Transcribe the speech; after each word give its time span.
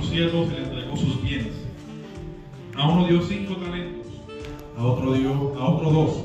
sus 0.00 0.10
siervos 0.10 0.48
y 0.48 0.52
le 0.52 0.64
entregó 0.64 0.96
sus 0.96 1.22
bienes. 1.22 1.52
A 2.76 2.88
uno 2.88 3.06
dio 3.06 3.20
cinco 3.22 3.56
talentos, 3.56 4.06
a 4.78 4.84
otro 4.84 5.12
dio, 5.12 5.54
a 5.58 5.68
otro 5.68 5.90
dos, 5.90 6.19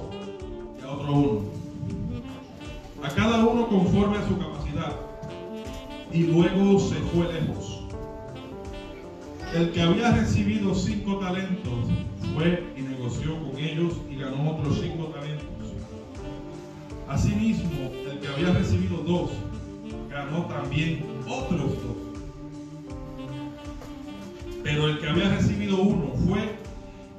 Pero 24.66 24.88
el 24.88 24.98
que 24.98 25.08
había 25.08 25.30
recibido 25.30 25.80
uno 25.80 26.12
fue 26.26 26.56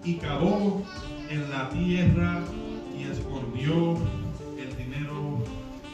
y 0.02 0.14
cavó 0.14 0.82
en 1.30 1.48
la 1.48 1.70
tierra 1.70 2.42
y 2.98 3.04
escondió 3.04 3.96
el 4.58 4.76
dinero 4.76 5.38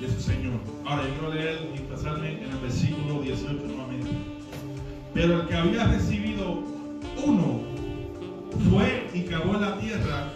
de 0.00 0.08
su 0.08 0.18
Señor. 0.18 0.54
Ahora 0.86 1.02
yo 1.06 1.10
quiero 1.10 1.34
leer 1.34 1.70
y 1.76 1.78
pasarme 1.80 2.42
en 2.42 2.50
el 2.50 2.58
versículo 2.58 3.20
18 3.20 3.66
nuevamente. 3.66 4.10
Pero 5.12 5.42
el 5.42 5.48
que 5.48 5.54
había 5.54 5.84
recibido 5.88 6.62
uno 7.22 7.60
fue 8.70 9.10
y 9.12 9.20
cavó 9.24 9.54
en 9.56 9.60
la 9.60 9.78
tierra 9.78 10.32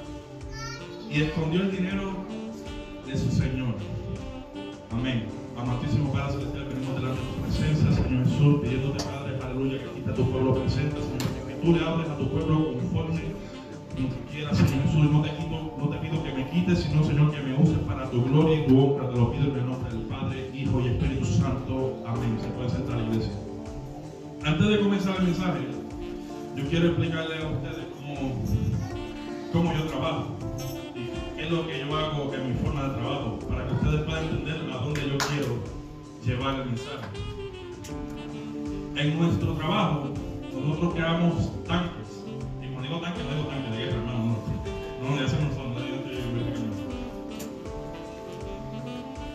y 1.11 1.23
escondió 1.23 1.63
el 1.63 1.73
dinero 1.73 2.13
de 3.07 3.17
su 3.17 3.31
Señor. 3.31 3.75
Amén. 4.91 5.25
Amantísimo 5.57 6.13
Padre 6.13 6.33
Celestial, 6.33 6.67
venimos 6.67 6.97
delante 6.97 7.23
de 7.23 7.27
tu 7.27 7.41
presencia, 7.41 8.05
Señor 8.05 8.25
Jesús, 8.27 8.61
pidiéndote, 8.61 9.05
tu 10.17 10.25
pueblo 10.31 10.55
presente, 10.55 10.97
Señor, 10.97 11.47
que 11.47 11.55
tú 11.63 11.73
le 11.75 11.85
hables 11.85 12.09
a 12.09 12.17
tu 12.17 12.31
pueblo 12.31 12.73
conforme 12.73 13.21
como 13.95 14.09
tú 14.09 14.17
quieras, 14.33 14.57
Señor 14.57 14.83
Jesús. 14.85 15.11
No 15.11 15.23
te, 15.23 15.31
no 15.79 15.89
te 15.89 15.99
pido 15.99 16.23
que 16.25 16.33
me 16.33 16.51
quites, 16.51 16.79
sino, 16.81 17.05
Señor, 17.05 17.31
que 17.33 17.43
me 17.43 17.55
uses 17.55 17.79
para 17.87 18.11
tu 18.11 18.25
gloria 18.25 18.61
y 18.61 18.67
tu 18.67 18.79
honra. 18.79 19.11
Te 19.11 19.17
lo 19.19 19.31
pido 19.31 19.45
en 19.53 19.57
el 19.57 19.67
nombre 19.67 19.91
del 19.91 20.03
Padre, 20.07 20.51
Hijo 20.55 20.81
y 20.81 20.89
Espíritu 20.89 21.25
Santo. 21.27 22.03
Amén. 22.07 22.39
Se 22.41 22.49
puede 22.49 22.71
sentar, 22.71 22.99
iglesia. 22.99 23.33
Antes 24.45 24.69
de 24.69 24.81
comenzar 24.81 25.17
el 25.17 25.25
mensaje, 25.25 25.61
yo 26.57 26.65
quiero 26.71 26.87
explicarle 26.87 27.37
a 27.37 27.49
ustedes 27.49 27.87
cómo, 27.97 28.43
cómo 29.53 29.75
yo 29.75 29.85
trabajo 29.85 30.37
y 30.95 31.37
qué 31.37 31.45
es 31.45 31.51
lo 31.51 31.67
que 31.67 31.81
yo 31.81 31.97
hago 31.97 32.33
en 32.35 32.49
mi 32.49 32.55
forma 32.59 32.85
de 32.85 32.95
trabajo, 32.95 33.39
para 33.49 33.67
que 33.67 33.75
ustedes 33.75 34.03
puedan 34.03 34.25
entender 34.25 34.73
a 34.73 34.77
dónde 34.79 35.01
yo 35.03 35.19
quiero 35.19 35.59
llevar 36.25 36.61
el 36.61 36.67
mensaje. 36.67 37.07
En 38.97 39.19
nuestro 39.19 39.53
trabajo, 39.53 40.09
nosotros 40.55 40.95
creamos 40.95 41.53
tanques. 41.65 42.25
Y 42.63 42.69
cuando 42.69 42.89
digo 42.89 43.01
tanques, 43.01 43.25
no 43.25 43.35
digo 43.37 43.49
tanques 43.49 43.71
de 43.73 43.77
guerra, 43.77 43.97
hermano, 43.97 44.19
no. 44.25 45.11
No, 45.11 45.17
de 45.17 45.27
eso 45.27 45.37
no 45.39 45.55
son, 45.55 45.75
no, 45.75 45.81
yo 45.81 45.97
estoy 45.97 46.17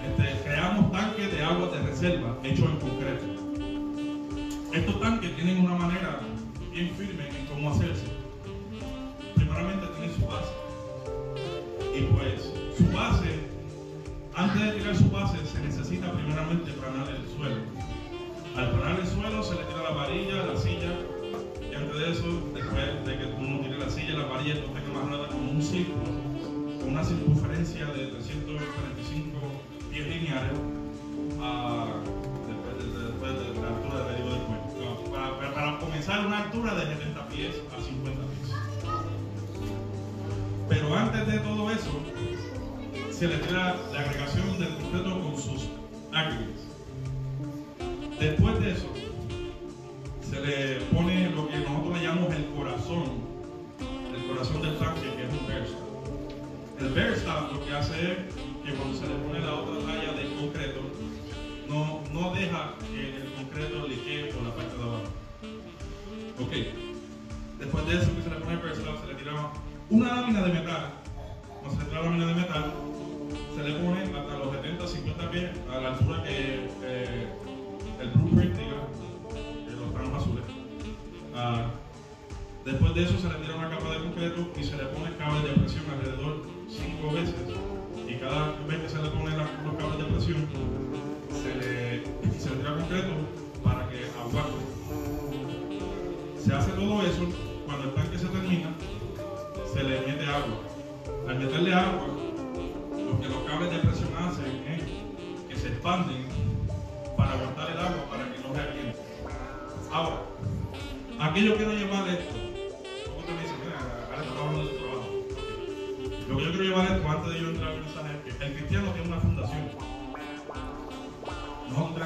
este, 0.04 0.44
creamos 0.44 0.92
tanques 0.92 1.32
de 1.32 1.44
agua 1.44 1.68
de 1.68 1.82
reserva 1.84 2.38
hechos 2.44 2.70
en 2.72 2.78
concreto. 2.80 3.26
Estos 4.74 5.00
tanques 5.00 5.36
tienen 5.36 5.64
una 5.64 5.76
manera 5.76 6.22
bien 6.72 6.90
firme 6.96 7.30
en 7.30 7.46
cómo 7.46 7.70
hacerse. 7.70 8.11
Circunferencia 27.12 27.86
de 27.88 28.08
345 28.08 29.40
pies 29.92 30.08
lineales, 30.08 30.58
a, 31.42 31.88
después, 32.48 33.34
de, 33.34 33.54
de 33.54 33.62
la 33.62 33.68
altura 33.68 34.06
del 34.06 34.24
del 34.24 34.40
cuerpo. 34.48 35.12
Para, 35.54 35.80
comenzar 35.80 36.26
una 36.26 36.44
altura 36.44 36.76
de 36.76 36.82
70 36.96 37.28
pies 37.28 37.56
a 37.76 37.82
50 37.82 38.22
pies. 38.22 38.56
Pero 40.70 40.96
antes 40.96 41.28
de 41.28 41.40
todo 41.40 41.70
eso, 41.70 41.92
se 43.12 43.28
le 43.28 43.38
tira 43.40 43.76
la 43.94 44.00
agregación 44.00 44.58
del 44.58 44.74
concreto 44.76 45.22
con 45.22 45.38
sus 45.38 45.68
aggregates. 46.14 46.62
Después 48.20 48.60
de 48.60 48.72
eso, 48.72 48.91
que 58.02 58.74
cuando 58.74 58.98
se 58.98 59.08
le 59.08 59.16
pone 59.16 59.40
la 59.40 59.54
otra 59.54 59.86
talla 59.86 60.14
de 60.14 60.36
concreto, 60.36 60.82
no, 61.70 62.02
no 62.12 62.34
deja 62.34 62.74
que 62.92 63.18
el 63.18 63.32
concreto 63.34 63.88
liquee 63.88 64.32
por 64.34 64.44
la 64.44 64.56
parte 64.56 64.76
de 64.76 64.84
abajo. 64.84 65.04
Ok. 66.40 66.52
Después 67.60 67.86
de 67.86 67.98
eso 67.98 68.16
que 68.16 68.24
se 68.24 68.30
le 68.30 68.36
pone 68.38 68.54
el 68.54 68.76
se 68.76 69.08
le 69.08 69.16
tira 69.16 69.52
una 69.90 70.16
lámina 70.16 70.42
de 70.42 70.54
metal. 70.54 70.91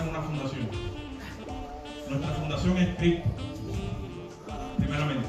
Una 0.10 0.22
fundación. 0.22 0.69
Nuestra 2.10 2.34
fundación 2.36 2.78
es 2.78 2.96
Cristo, 2.98 3.30
primeramente. 4.78 5.28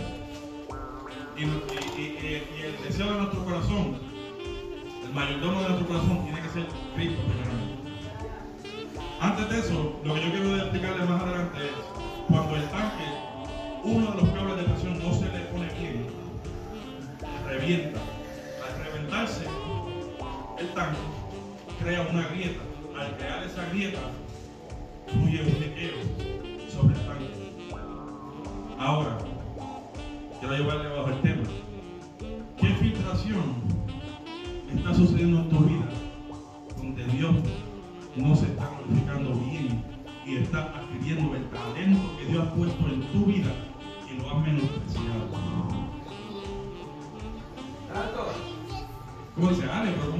Y, 1.37 1.43
el 1.43 2.82
deseo 2.84 3.12
de 3.12 3.19
nuestro 3.19 3.44
corazón, 3.44 3.99
el 5.02 5.12
mayordomo 5.14 5.62
de 5.62 5.69
nuestro 5.69 5.87
corazón 5.87 6.25
tiene 6.25 6.43
que 6.43 6.49
ser 6.50 6.67
Cristo, 6.94 7.23
primeramente. 7.23 7.76
Antes 9.20 9.49
de 9.49 9.58
eso, 9.61 10.00
lo 10.05 10.14
que 10.14 10.23
yo 10.23 10.31
quiero 10.31 10.56
explicarle 10.56 11.05
más 11.06 11.23
adelante 11.23 11.58
es, 11.64 11.73
cuando 12.28 12.56
el 12.56 12.69
tanque, 12.69 13.05
uno 13.84 14.11
de 14.11 14.20
los 14.20 14.31
cables 14.31 14.56
de 14.56 14.62
presión 14.64 15.02
no 15.02 15.14
se 15.14 15.25
le 15.25 15.38
pone 15.46 15.69
bien, 15.81 16.06
revienta. 17.46 18.00
Al 18.67 18.84
reventarse, 18.84 19.44
el 20.58 20.69
tanque 20.75 20.99
crea 21.82 22.06
una 22.11 22.28
grieta. 22.28 22.61
Al 22.99 23.17
crear 23.17 23.43
esa 23.43 23.69
grieta, 23.70 24.00
fluye 25.16 25.42
un 25.42 25.60
liqueo 25.60 25.96
sobre 26.68 26.94
el 26.94 27.06
tanque. 27.06 27.30
Ahora, 28.78 29.18
quiero 30.38 30.56
llevarle 30.56 30.88
bajo 30.88 31.08
el 31.08 31.20
tema. 31.22 31.42
¿Qué 32.58 32.66
filtración 32.74 33.44
está 34.74 34.94
sucediendo 34.94 35.40
en 35.40 35.48
tu 35.48 35.58
vida 35.60 35.88
donde 36.76 37.04
Dios 37.06 37.34
no 38.16 38.36
se 38.36 38.46
está 38.46 38.70
glorificando 38.70 39.34
bien 39.34 39.84
y 40.26 40.36
está 40.36 40.64
adquiriendo 40.76 41.34
el 41.36 41.44
talento 41.50 42.00
que 42.18 42.26
Dios 42.26 42.46
ha 42.46 42.54
puesto 42.54 42.86
en 42.88 43.00
tu 43.12 43.24
vida 43.26 43.50
y 44.10 44.20
lo 44.20 44.30
has 44.30 44.42
menospreciado? 44.42 45.26
¿Cómo 49.34 49.48
dice? 49.50 49.70
Ale, 49.70 49.92
pero 49.92 50.15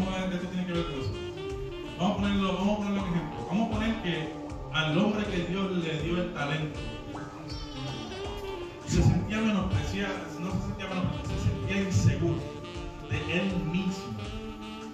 se 8.87 9.03
sentía 9.03 9.41
menospreciado, 9.41 10.15
no 10.41 10.51
se 10.53 10.61
sentía 10.67 10.87
menospreciado, 10.89 11.39
se 11.39 11.49
sentía 11.49 11.83
inseguro 11.83 12.39
de 13.11 13.39
él 13.39 13.55
mismo. 13.71 14.05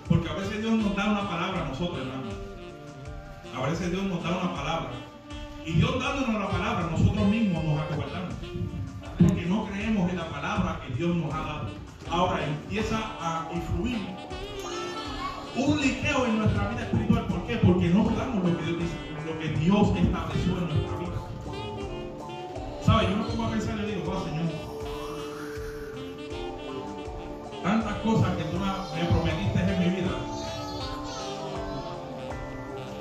Porque 0.09 0.29
a 0.29 0.35
veces 0.35 0.61
Dios 0.61 0.75
nos 0.75 0.97
da 0.97 1.11
una 1.11 1.29
palabra 1.29 1.65
a 1.65 1.69
nosotros, 1.69 1.99
hermano. 1.99 2.31
A 3.57 3.71
veces 3.71 3.91
Dios 3.91 4.05
nos 4.05 4.23
da 4.23 4.31
una 4.31 4.55
palabra. 4.55 4.91
Y 5.65 5.73
Dios 5.73 5.99
dándonos 6.01 6.41
la 6.41 6.51
palabra, 6.51 6.89
nosotros 6.91 7.29
mismos 7.29 7.65
nos 7.65 7.81
acobardamos. 7.81 8.35
Porque 9.19 9.47
no 9.47 9.67
creemos 9.67 10.11
en 10.11 10.17
la 10.17 10.29
palabra 10.29 10.81
que 10.87 10.95
Dios 10.95 11.15
nos 11.17 11.33
ha 11.33 11.39
dado. 11.39 11.69
Ahora 12.11 12.45
empieza 12.45 12.99
a 13.21 13.49
influir 13.55 13.99
un 15.57 15.81
liqueo 15.81 16.27
en 16.27 16.39
nuestra 16.39 16.69
vida 16.69 16.83
espiritual. 16.83 17.27
¿Por 17.27 17.47
qué? 17.47 17.57
Porque 17.59 17.89
no 17.89 18.05
damos 18.11 18.45
lo 18.45 18.59
que 18.59 18.65
Dios 18.65 18.91
lo 19.25 19.39
que 19.39 19.49
Dios 19.49 19.97
estableció 19.97 20.59
en 20.59 20.69
nuestra 20.69 20.81
vida. 20.81 20.92
Yo 23.03 23.17
me 23.17 23.25
pongo 23.25 23.45
a 23.45 23.51
pensar 23.51 23.85
digo, 23.85 24.03
oh 24.07 24.25
Señor, 24.25 24.47
tantas 27.63 27.95
cosas 27.99 28.37
que 28.37 28.45
tú 28.45 28.59
me 28.59 29.05
prometiste 29.07 29.61
en 29.61 29.79
mi 29.81 29.97
vida. 29.97 30.11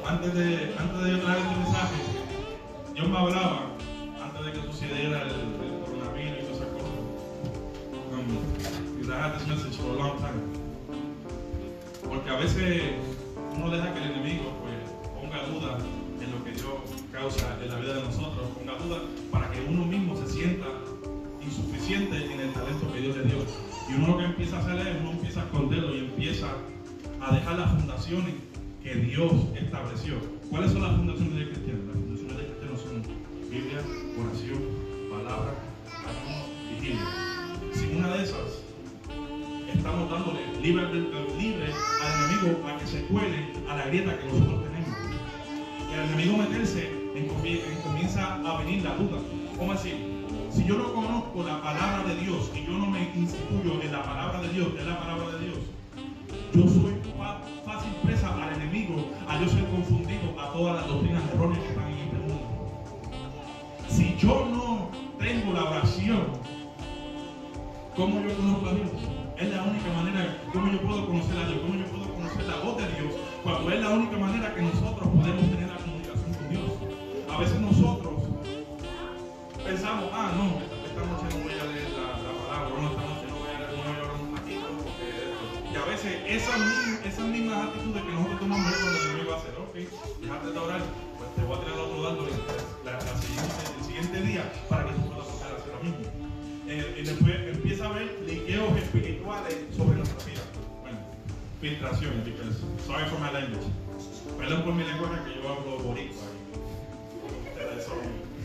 Antes 0.07 0.33
de, 0.33 0.75
antes 0.77 1.03
de 1.03 1.11
yo 1.11 1.19
traer 1.19 1.41
este 1.41 1.55
mensaje, 1.55 1.95
Dios 2.95 3.09
me 3.09 3.17
hablaba, 3.17 3.61
antes 4.23 4.45
de 4.45 4.51
que 4.51 4.61
sucediera 4.71 5.21
el, 5.21 5.29
el 5.29 5.83
coronavirus 5.85 6.37
y 6.37 6.45
todas 6.45 6.57
esas 6.57 6.67
cosas. 6.73 6.91
Um, 8.11 8.97
because 8.97 9.09
I 9.09 9.19
had 9.21 9.37
this 9.37 9.47
message 9.47 9.77
for 9.77 9.91
a 9.91 9.97
long 9.97 10.17
time. 10.19 10.41
Porque 12.09 12.29
a 12.29 12.37
veces 12.37 12.81
uno 13.55 13.69
deja 13.69 13.93
que 13.93 13.99
el 13.99 14.11
enemigo 14.11 14.51
pues, 14.61 14.75
ponga 15.13 15.45
duda 15.45 15.77
en 16.19 16.31
lo 16.31 16.43
que 16.43 16.51
Dios 16.51 17.00
causa 17.21 17.55
en 17.63 17.69
la 17.69 17.75
vida 17.79 17.93
de 17.93 18.01
nosotros, 18.01 18.49
ponga 18.57 18.73
duda 18.79 19.03
para 19.31 19.51
que 19.51 19.61
uno 19.69 19.85
mismo 19.85 20.17
se 20.17 20.27
sienta 20.27 20.65
insuficiente 21.39 22.17
en 22.17 22.39
el 22.39 22.51
talento 22.51 22.91
que 22.91 22.99
Dios 22.99 23.15
le 23.15 23.23
dio. 23.25 23.37
Y 23.87 23.93
uno 23.93 24.07
lo 24.07 24.17
que 24.17 24.25
empieza 24.25 24.57
a 24.57 24.59
hacer 24.61 24.87
es, 24.87 25.01
uno 25.01 25.11
empieza 25.11 25.41
a 25.41 25.43
esconderlo 25.43 25.95
y 25.95 25.99
empieza 25.99 26.47
a 27.21 27.35
dejar 27.35 27.59
las 27.59 27.69
fundaciones 27.73 28.33
que 28.81 28.95
Dios 28.95 29.33
estableció. 29.55 30.15
¿Cuáles 30.49 30.71
son 30.71 30.81
las 30.81 30.95
fundaciones 30.95 31.35
del 31.35 31.49
cristiano? 31.51 31.79
Las 31.85 31.95
fundaciones 32.01 32.37
del 32.37 32.45
cristiano 32.47 32.77
son 32.77 33.03
Biblia, 33.51 33.79
oración, 34.17 34.61
palabra, 35.11 35.53
ayuno, 36.09 36.35
vigilia. 36.73 37.05
Sin 37.75 37.97
una 37.97 38.15
de 38.15 38.23
esas, 38.23 38.63
estamos 39.71 40.09
dándole 40.09 40.39
libre, 40.59 40.85
al 40.85 40.95
enemigo 40.97 42.67
a 42.67 42.79
que 42.79 42.87
se 42.87 43.03
cuele 43.05 43.53
a 43.69 43.77
la 43.77 43.85
grieta 43.85 44.17
que 44.17 44.25
nosotros 44.25 44.63
tenemos. 44.63 44.97
Y 45.91 45.93
al 45.93 46.05
enemigo 46.07 46.37
meterse, 46.37 47.00
comienza 47.83 48.35
a 48.35 48.57
venir 48.59 48.83
la 48.83 48.95
duda. 48.95 49.17
¿Cómo 49.57 49.73
decir? 49.73 49.95
Si 50.49 50.65
yo 50.65 50.77
no 50.77 50.93
conozco 50.93 51.43
la 51.43 51.61
palabra 51.61 52.03
de 52.07 52.15
Dios 52.15 52.51
y 52.55 52.65
yo 52.65 52.73
no 52.73 52.87
me 52.87 53.11
instituyo 53.15 53.81
en 53.81 53.91
la 53.91 54.03
palabra 54.03 54.41
de 54.41 54.49
Dios, 54.49 54.69
en 54.77 54.87
la 54.87 54.99
palabra 54.99 55.37
de 55.37 55.45
Dios, 55.45 55.57
yo 56.53 56.67
soy 56.67 56.95
fácil 57.65 57.91
presa 58.03 58.33
al 58.33 58.53
enemigo, 58.55 58.95
a 59.27 59.39
yo 59.39 59.47
ser 59.47 59.65
confundido 59.69 60.39
a 60.39 60.51
todas 60.51 60.75
las 60.75 60.87
doctrinas 60.87 61.23
erróneas 61.33 61.59
que 61.63 61.69
están 61.69 61.87
en 61.87 61.99
este 61.99 62.17
mundo. 62.17 62.41
Si 63.87 64.15
yo 64.17 64.47
no 64.51 64.89
tengo 65.19 65.53
la 65.53 65.63
oración, 65.63 66.23
¿cómo 67.95 68.21
yo 68.21 68.35
conozco 68.35 68.67
a 68.67 68.73
Dios? 68.73 68.89
Es 69.37 69.49
la 69.49 69.63
única 69.63 69.93
manera 69.95 70.37
como 70.51 70.71
yo 70.71 70.81
puedo 70.81 71.07
conocer 71.07 71.37
a 71.37 71.47
Dios, 71.47 71.59
cómo 71.61 71.79
yo 71.79 71.85
puedo 71.85 72.13
conocer 72.13 72.45
la 72.45 72.57
voz 72.57 72.77
de 72.77 72.87
Dios, 72.99 73.13
cuando 73.43 73.71
es 73.71 73.79
la 73.81 73.89
única 73.89 74.17
manera 74.17 74.53
que 74.53 74.61
nosotros 74.61 75.07
podemos 75.07 75.49
tener 75.49 75.69
la 75.69 75.80
veces 77.41 77.59
nosotros 77.59 78.21
pensamos, 79.65 80.09
ah, 80.13 80.29
no, 80.37 80.61
esta 80.85 81.01
noche 81.09 81.25
no 81.33 81.41
voy 81.41 81.57
a 81.57 81.65
leer 81.73 81.89
la, 81.97 82.21
la 82.21 82.31
palabra, 82.37 82.69
no, 82.69 82.85
esta 82.85 83.01
noche 83.01 83.25
no 83.33 83.35
voy 83.41 83.49
a 83.49 83.57
leer, 83.57 83.71
no 83.73 83.81
voy 83.81 83.97
a 83.97 84.13
un 84.13 84.37
ratito, 84.37 84.67
porque 84.85 85.09
Y 85.65 85.75
a 85.75 85.85
veces 85.89 86.21
esas, 86.27 86.61
esas 87.01 87.25
mismas 87.25 87.65
actitudes 87.65 88.03
que 88.03 88.11
nosotros 88.13 88.39
tomamos 88.41 88.69
cuando 88.69 88.93
el 88.93 89.05
enemigo 89.09 89.31
va 89.31 89.37
a 89.37 89.39
hacer, 89.41 89.53
ok, 89.57 89.75
déjate 90.21 90.47
de 90.53 90.59
orar, 90.59 90.81
pues 91.17 91.29
te 91.33 91.41
voy 91.41 91.57
a 91.57 91.59
tirar 91.65 91.79
otro 91.81 92.03
dando 92.03 92.21
la, 92.85 92.93
la 92.93 93.13
siguiente, 93.17 93.61
el 93.73 93.85
siguiente 93.89 94.21
día 94.21 94.43
para 94.69 94.85
que 94.85 94.93
tú 94.93 95.01
puedas 95.09 95.25
hacer, 95.33 95.73
lo 95.73 95.81
mismo. 95.81 96.05
Eh, 96.69 96.93
y 96.93 97.01
después 97.01 97.35
empieza 97.57 97.85
a 97.85 97.89
haber 97.89 98.21
liqueos 98.21 98.69
espirituales 98.77 99.57
sobre 99.75 99.97
nuestra 99.97 100.25
vida. 100.29 100.45
Bueno, 100.85 100.99
because, 102.21 102.61
sorry 102.85 103.05
for 103.09 103.17
my 103.17 103.33
language. 103.33 103.65
Perdón 104.37 104.61
por 104.61 104.73
mi 104.73 104.83
lenguaje 104.83 105.17
que 105.25 105.41
yo 105.41 105.49
hablo 105.49 105.79
boricua 105.79 106.30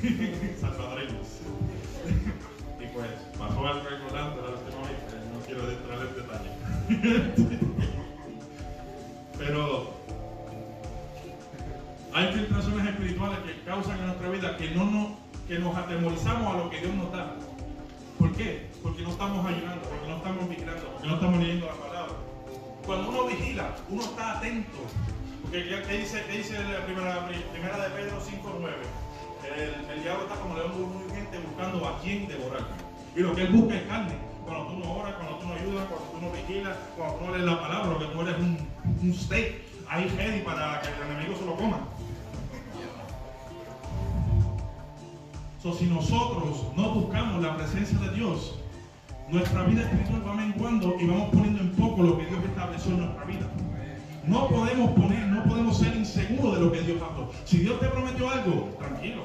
salvadoreños. 0.60 1.40
y 2.80 2.86
pues, 2.94 3.10
pasó 3.38 3.66
algo 3.66 3.88
recordando 3.88 4.42
la 4.42 4.50
última 4.50 4.82
vez, 4.88 4.98
no 5.32 5.40
quiero 5.46 5.70
entrar 5.70 5.98
en 6.00 6.14
detalle. 6.16 6.50
Pero 9.38 9.94
hay 12.12 12.32
filtraciones 12.32 12.86
espirituales 12.88 13.38
que 13.40 13.60
causan 13.64 13.98
en 13.98 14.06
nuestra 14.06 14.28
vida 14.30 14.56
que, 14.56 14.70
no 14.70 14.84
nos, 14.86 15.08
que 15.46 15.58
nos 15.58 15.76
atemorizamos 15.76 16.54
a 16.54 16.58
lo 16.58 16.70
que 16.70 16.80
Dios 16.80 16.94
nos 16.94 17.12
da. 17.12 17.34
¿Por 18.18 18.32
qué? 18.32 18.70
Porque 18.82 19.02
no 19.02 19.10
estamos 19.10 19.44
ayudando, 19.44 19.82
porque 19.82 20.08
no 20.08 20.16
estamos 20.16 20.48
vigilando, 20.48 20.88
porque 20.92 21.08
no 21.08 21.14
estamos 21.14 21.38
leyendo 21.38 21.66
la 21.66 21.74
palabra. 21.74 22.14
Cuando 22.86 23.08
uno 23.10 23.26
vigila, 23.26 23.76
uno 23.90 24.02
está 24.02 24.38
atento. 24.38 24.78
Porque 25.42 25.68
¿qué 25.86 25.98
dice, 25.98 26.24
qué 26.26 26.38
dice 26.38 26.54
la 26.64 26.84
primera, 26.86 27.28
primera 27.52 27.78
de 27.78 27.90
Pedro 27.90 28.18
5.9? 28.20 29.05
El, 29.54 30.02
diablo 30.02 30.24
está 30.24 30.36
como 30.36 30.56
león 30.56 30.72
muy 30.92 31.14
gente 31.14 31.38
buscando 31.38 31.86
a 31.86 32.00
quién 32.00 32.26
devorar. 32.28 32.66
Y 33.14 33.20
lo 33.20 33.34
que 33.34 33.42
él 33.42 33.52
busca 33.52 33.76
es 33.76 33.82
carne. 33.82 34.14
Cuando 34.44 34.66
tú 34.66 34.78
no 34.78 34.92
oras, 34.92 35.14
cuando 35.14 35.38
tú 35.38 35.46
no 35.46 35.54
ayudas, 35.54 35.86
cuando 35.86 36.06
tú 36.06 36.20
no 36.20 36.32
vigilas, 36.32 36.76
cuando 36.96 37.14
tú 37.16 37.24
no 37.24 37.32
lees 37.32 37.44
la 37.44 37.60
palabra, 37.60 37.92
lo 37.92 37.98
que 37.98 38.06
tú 38.06 38.20
eres 38.20 38.36
un, 38.38 39.14
steak 39.14 39.62
ahí 39.88 40.08
ready 40.16 40.40
para 40.40 40.80
que 40.82 40.88
el 40.88 41.10
enemigo 41.10 41.38
se 41.38 41.46
lo 41.46 41.56
coma. 41.56 41.78
So, 45.62 45.74
si 45.74 45.86
nosotros 45.86 46.64
no 46.76 46.90
buscamos 46.90 47.42
la 47.42 47.56
presencia 47.56 47.98
de 47.98 48.10
Dios, 48.14 48.54
nuestra 49.28 49.64
vida 49.64 49.82
espiritual 49.82 50.28
va 50.28 50.34
menguando 50.34 50.96
y 51.00 51.06
vamos 51.06 51.30
poniendo 51.30 51.60
en 51.60 51.72
poco 51.72 52.02
lo 52.02 52.18
que 52.18 52.26
Dios 52.26 52.44
estableció 52.44 52.92
en 52.92 53.00
nuestra 53.00 53.24
vida. 53.24 53.46
No 54.26 54.49
podemos 54.49 54.90
poner, 54.90 55.26
no 55.28 55.45
podemos 55.45 55.78
ser 55.78 55.95
inseguros 55.95 56.54
de 56.56 56.61
lo 56.61 56.73
que 56.73 56.80
Dios 56.80 57.00
habló. 57.00 57.30
Si 57.45 57.59
Dios 57.59 57.78
te 57.78 57.87
prometió 57.87 58.28
algo, 58.28 58.76
tranquilo. 58.78 59.23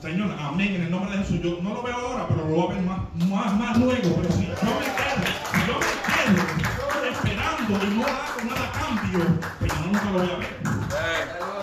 Señor, 0.00 0.30
amén, 0.38 0.74
en 0.76 0.82
el 0.82 0.90
nombre 0.90 1.16
de 1.16 1.24
Jesús. 1.24 1.40
Yo 1.42 1.58
no 1.62 1.74
lo 1.74 1.82
veo 1.82 1.96
ahora, 1.96 2.28
pero 2.28 2.48
lo 2.48 2.54
voy 2.54 2.66
a 2.66 2.74
ver 2.74 2.82
más, 2.82 2.98
más, 3.28 3.58
más 3.58 3.78
luego. 3.78 4.14
Pero 4.20 4.32
si 4.32 4.46
yo 4.46 4.52
me 4.52 4.86
quedo, 4.94 5.18
si 5.50 5.58
yo 5.66 5.74
me 5.78 5.90
quedo 6.12 7.06
esperando 7.12 7.86
y 7.86 7.98
no 7.98 8.06
hago 8.06 8.44
nada 8.48 8.68
a 8.68 8.72
cambio, 8.72 9.24
pues 9.58 9.72
yo 9.72 9.86
nunca 9.86 10.04
lo 10.04 10.18
voy 10.18 10.30
a 10.30 10.38
ver. 10.38 11.55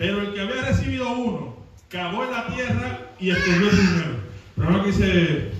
Pero 0.00 0.22
el 0.22 0.32
que 0.32 0.46
recibido 0.46 1.12
uno, 1.12 1.56
cavó 1.90 2.24
en 2.24 2.30
la 2.30 2.46
tierra 2.46 3.00
y 3.18 3.32
escondió 3.32 3.70
su 3.70 3.76
dinero. 3.76 4.16
Pero 4.56 4.70
lo 4.70 4.82
que 4.82 4.92
dice 4.92 5.52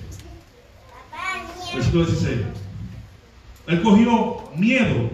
versículo 1.75 2.07
16. 2.07 2.39
Él 3.67 3.83
cogió 3.83 4.51
miedo. 4.57 5.11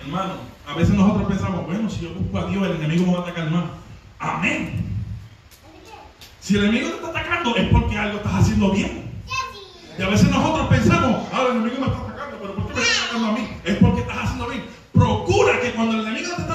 Hermano, 0.00 0.36
a 0.66 0.74
veces 0.74 0.94
nosotros 0.94 1.28
pensamos, 1.28 1.66
bueno, 1.66 1.90
si 1.90 2.00
yo 2.00 2.14
busco 2.14 2.38
a 2.38 2.46
Dios, 2.46 2.66
el 2.66 2.76
enemigo 2.76 3.08
me 3.08 3.12
va 3.12 3.18
a 3.18 3.22
atacar 3.24 3.50
más. 3.50 3.64
Amén. 4.18 4.86
Si 6.40 6.56
el 6.56 6.64
enemigo 6.64 6.88
te 6.88 6.94
está 6.96 7.08
atacando 7.10 7.56
es 7.56 7.68
porque 7.68 7.98
algo 7.98 8.16
estás 8.16 8.36
haciendo 8.36 8.70
bien. 8.70 9.12
Y 9.98 10.02
a 10.02 10.08
veces 10.08 10.30
nosotros 10.30 10.66
pensamos, 10.68 11.28
ah, 11.30 11.46
el 11.50 11.56
enemigo 11.58 11.80
me 11.82 11.86
está 11.88 11.98
atacando, 11.98 12.38
pero 12.40 12.54
¿por 12.54 12.68
qué 12.68 12.74
me 12.74 12.80
está 12.80 13.04
atacando 13.04 13.26
a 13.28 13.32
mí? 13.32 13.48
Es 13.64 13.76
porque 13.76 14.00
estás 14.00 14.16
haciendo 14.16 14.48
bien. 14.48 14.64
Procura 14.94 15.60
que 15.60 15.72
cuando 15.72 15.96
el 15.96 16.06
enemigo 16.06 16.34
te 16.36 16.42
está 16.42 16.53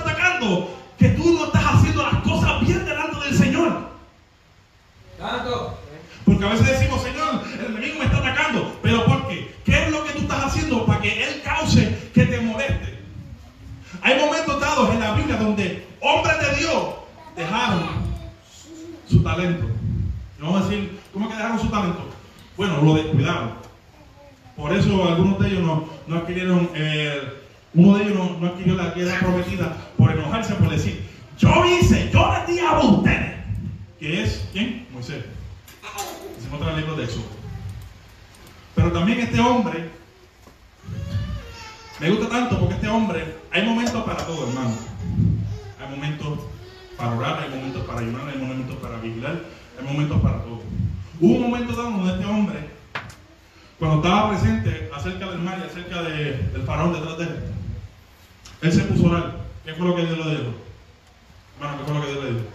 Hay 14.10 14.20
momentos 14.20 14.60
dados 14.60 14.90
en 14.90 15.00
la 15.02 15.14
Biblia 15.14 15.38
donde 15.38 15.88
hombres 16.02 16.36
de 16.40 16.56
Dios 16.56 16.84
dejaron 17.36 17.84
su 19.08 19.22
talento. 19.22 19.68
Y 20.36 20.42
vamos 20.42 20.62
a 20.62 20.68
decir, 20.68 21.00
¿cómo 21.14 21.30
que 21.30 21.36
dejaron 21.36 21.60
su 21.60 21.70
talento? 21.70 22.10
Bueno, 22.58 22.82
lo 22.82 22.96
descuidaron. 22.96 23.52
Por 24.58 24.74
eso 24.74 25.08
algunos 25.08 25.38
de 25.38 25.50
ellos 25.50 25.62
no, 25.62 25.88
no 26.08 26.16
adquirieron, 26.16 26.72
eh, 26.74 27.22
uno 27.76 28.00
de 28.00 28.04
ellos 28.06 28.18
no, 28.18 28.40
no, 28.40 28.48
adquirió 28.48 28.74
la 28.74 28.96
tierra 28.96 29.20
prometida 29.20 29.78
por 29.96 30.10
enojarse, 30.10 30.56
por 30.56 30.72
decir, 30.72 31.08
yo 31.38 31.64
hice, 31.68 32.10
yo 32.12 32.34
les 32.34 32.48
di 32.48 32.66
a 32.66 32.80
ustedes. 32.80 33.36
¿Qué 34.00 34.24
es? 34.24 34.50
¿Quién? 34.52 34.88
Moisés. 34.92 35.24
Se 36.40 36.46
encuentra 36.46 36.76
libro 36.76 36.96
de 36.96 37.04
Éxodo. 37.04 37.26
Pero 38.74 38.92
también 38.92 39.20
este 39.20 39.40
hombre, 39.40 39.88
me 42.00 42.10
gusta 42.10 42.28
tanto 42.28 42.60
porque 42.60 42.74
este 42.74 42.88
hombre, 42.88 43.39
hay 43.52 43.64
momentos 43.64 44.04
para 44.04 44.26
todo, 44.26 44.48
hermano. 44.48 44.76
Hay 45.80 45.96
momentos 45.96 46.40
para 46.98 47.16
orar, 47.16 47.40
hay 47.44 47.50
momentos 47.50 47.84
para 47.86 48.00
ayunar, 48.02 48.28
hay 48.28 48.38
momentos 48.38 48.76
para 48.78 48.98
vigilar, 49.00 49.40
hay 49.80 49.86
momentos 49.86 50.22
para 50.22 50.44
todo. 50.44 50.62
Hubo 51.20 51.36
un 51.36 51.42
momento 51.42 51.76
dado 51.76 51.92
donde 51.92 52.14
este 52.14 52.26
hombre, 52.26 52.70
cuando 53.78 53.98
estaba 53.98 54.30
presente 54.30 54.90
acerca 54.96 55.30
del 55.30 55.40
mar 55.40 55.60
y 55.60 55.70
acerca 55.70 56.02
de, 56.04 56.38
del 56.50 56.64
faraón 56.64 56.94
detrás 56.94 57.18
de 57.18 57.24
él, 57.24 57.40
él 58.62 58.72
se 58.74 58.82
puso 58.82 59.08
a 59.08 59.12
orar. 59.12 59.40
¿Qué 59.66 59.74
fue 59.74 59.88
lo 59.88 59.96
que 59.96 60.06
Dios 60.06 60.18
le 60.18 60.32
dijo? 60.32 60.54
Hermano, 61.60 61.78
¿qué 61.78 61.84
fue 61.86 61.94
lo 61.94 62.02
que 62.02 62.12
Dios 62.12 62.24
le 62.24 62.32
dijo? 62.32 62.46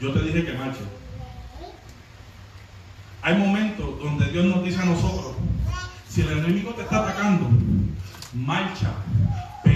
Yo 0.00 0.12
te 0.12 0.22
dije 0.22 0.44
que 0.44 0.52
marche. 0.54 0.80
Hay 3.22 3.36
momentos 3.36 3.98
donde 4.02 4.26
Dios 4.30 4.46
nos 4.46 4.64
dice 4.64 4.80
a 4.80 4.86
nosotros, 4.86 5.34
si 6.08 6.22
el 6.22 6.38
enemigo 6.38 6.72
te 6.72 6.82
está 6.82 7.02
atacando, 7.02 7.50
marcha, 8.32 8.92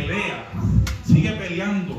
pelea, 0.06 0.44
sigue 1.06 1.30
peleando. 1.32 1.94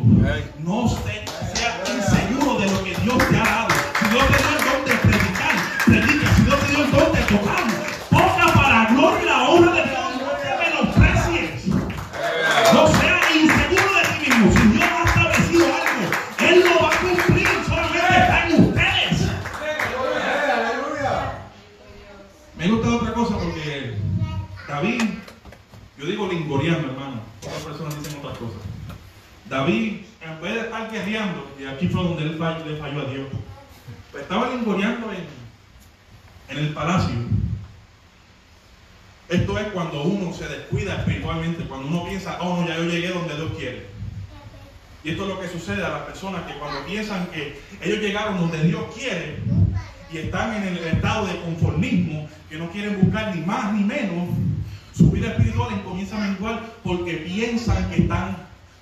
No 0.63 0.87
seas 0.87 1.89
inseguro 1.89 2.59
de 2.59 2.67
lo 2.69 2.83
que 2.83 2.95
Dios 3.01 3.17
te 3.17 3.37
ha 3.37 3.43
dado. 3.43 3.69
Si 3.99 4.05
Dios 4.09 4.25
te 4.27 4.37
dio 4.37 4.57
el 4.57 4.65
don 4.65 4.85
de 4.85 4.95
predicar, 4.95 5.55
predica. 5.85 6.35
Si 6.35 6.41
Dios 6.43 6.59
te 6.59 6.67
dio 6.67 6.83
el 6.83 6.91
don 6.91 7.13
de 7.13 7.21
tocar, 7.21 7.74
y 31.07 31.65
aquí 31.65 31.87
fue 31.87 32.03
donde 32.03 32.23
él 32.23 32.31
le 32.31 32.77
falló 32.77 33.01
a 33.01 33.11
Dios, 33.11 33.27
pues 34.11 34.23
estaba 34.23 34.49
lingoreando 34.49 35.11
en, 35.11 35.25
en 36.49 36.65
el 36.65 36.73
palacio. 36.73 37.15
Esto 39.29 39.57
es 39.57 39.67
cuando 39.67 40.03
uno 40.03 40.33
se 40.33 40.47
descuida 40.47 40.95
espiritualmente, 40.95 41.65
cuando 41.65 41.87
uno 41.87 42.05
piensa, 42.05 42.37
oh 42.41 42.61
no, 42.61 42.67
ya 42.67 42.77
yo 42.77 42.85
llegué 42.85 43.09
donde 43.09 43.35
Dios 43.35 43.51
quiere. 43.57 43.85
Y 45.03 45.11
esto 45.11 45.23
es 45.23 45.29
lo 45.29 45.39
que 45.39 45.47
sucede 45.47 45.83
a 45.85 45.89
las 45.89 46.01
personas 46.03 46.43
que 46.45 46.57
cuando 46.57 46.83
piensan 46.85 47.27
que 47.27 47.59
ellos 47.81 47.99
llegaron 47.99 48.39
donde 48.39 48.63
Dios 48.63 48.83
quiere 48.95 49.37
y 50.11 50.17
están 50.17 50.55
en 50.55 50.75
el 50.75 50.77
estado 50.77 51.27
de 51.27 51.39
conformismo, 51.41 52.27
que 52.49 52.57
no 52.57 52.69
quieren 52.71 52.99
buscar 53.01 53.35
ni 53.35 53.41
más 53.41 53.73
ni 53.73 53.83
menos, 53.83 54.29
su 54.95 55.11
vida 55.11 55.29
espiritual 55.29 55.83
comienza 55.83 56.17
a 56.17 56.27
menguar 56.27 56.63
porque 56.83 57.13
piensan 57.17 57.89
que 57.91 58.03
están 58.03 58.37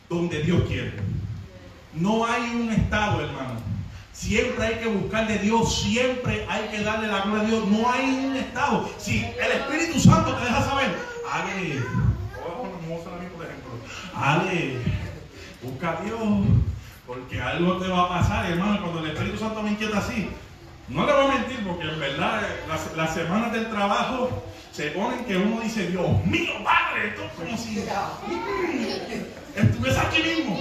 donde 0.09 0.41
Dios 0.43 0.63
quiere. 0.67 0.93
No 1.95 2.25
hay 2.25 2.41
un 2.55 2.69
estado, 2.71 3.21
hermano. 3.21 3.61
Siempre 4.11 4.65
hay 4.65 4.75
que 4.75 4.87
buscar 4.87 5.27
de 5.27 5.39
Dios, 5.39 5.81
siempre 5.81 6.45
hay 6.49 6.67
que 6.69 6.83
darle 6.83 7.07
la 7.07 7.21
gloria 7.21 7.43
a 7.43 7.45
Dios. 7.45 7.67
No 7.67 7.91
hay 7.91 8.25
un 8.25 8.35
estado. 8.35 8.89
Si 8.97 9.23
el 9.23 9.51
Espíritu 9.51 9.99
Santo 9.99 10.33
te 10.35 10.45
deja 10.45 10.63
saber, 10.63 10.95
Ale, 11.31 11.79
a 12.35 12.49
a 12.49 12.55
por 12.55 13.45
ejemplo, 13.45 13.73
Ale, 14.15 14.77
busca 15.61 15.97
a 15.97 16.01
Dios, 16.03 16.19
porque 17.05 17.41
algo 17.41 17.77
te 17.77 17.87
va 17.87 18.03
a 18.03 18.09
pasar, 18.09 18.51
hermano. 18.51 18.81
Cuando 18.81 18.99
el 18.99 19.11
Espíritu 19.11 19.37
Santo 19.37 19.61
me 19.61 19.71
inquieta 19.71 19.97
así, 19.97 20.29
no 20.89 21.05
le 21.05 21.13
voy 21.13 21.25
a 21.25 21.39
mentir, 21.39 21.65
porque 21.65 21.83
en 21.83 21.99
verdad 21.99 22.41
las, 22.95 23.13
semanas 23.13 23.51
del 23.51 23.69
trabajo 23.69 24.43
se 24.71 24.91
ponen 24.91 25.25
que 25.25 25.37
uno 25.37 25.61
dice, 25.61 25.87
Dios 25.87 26.25
mío, 26.25 26.51
Padre, 26.63 27.09
esto 27.09 27.23
es 27.23 27.31
como 27.31 27.57
si 27.57 27.83
estuviese 29.55 29.99
aquí 29.99 30.23
mismo. 30.23 30.59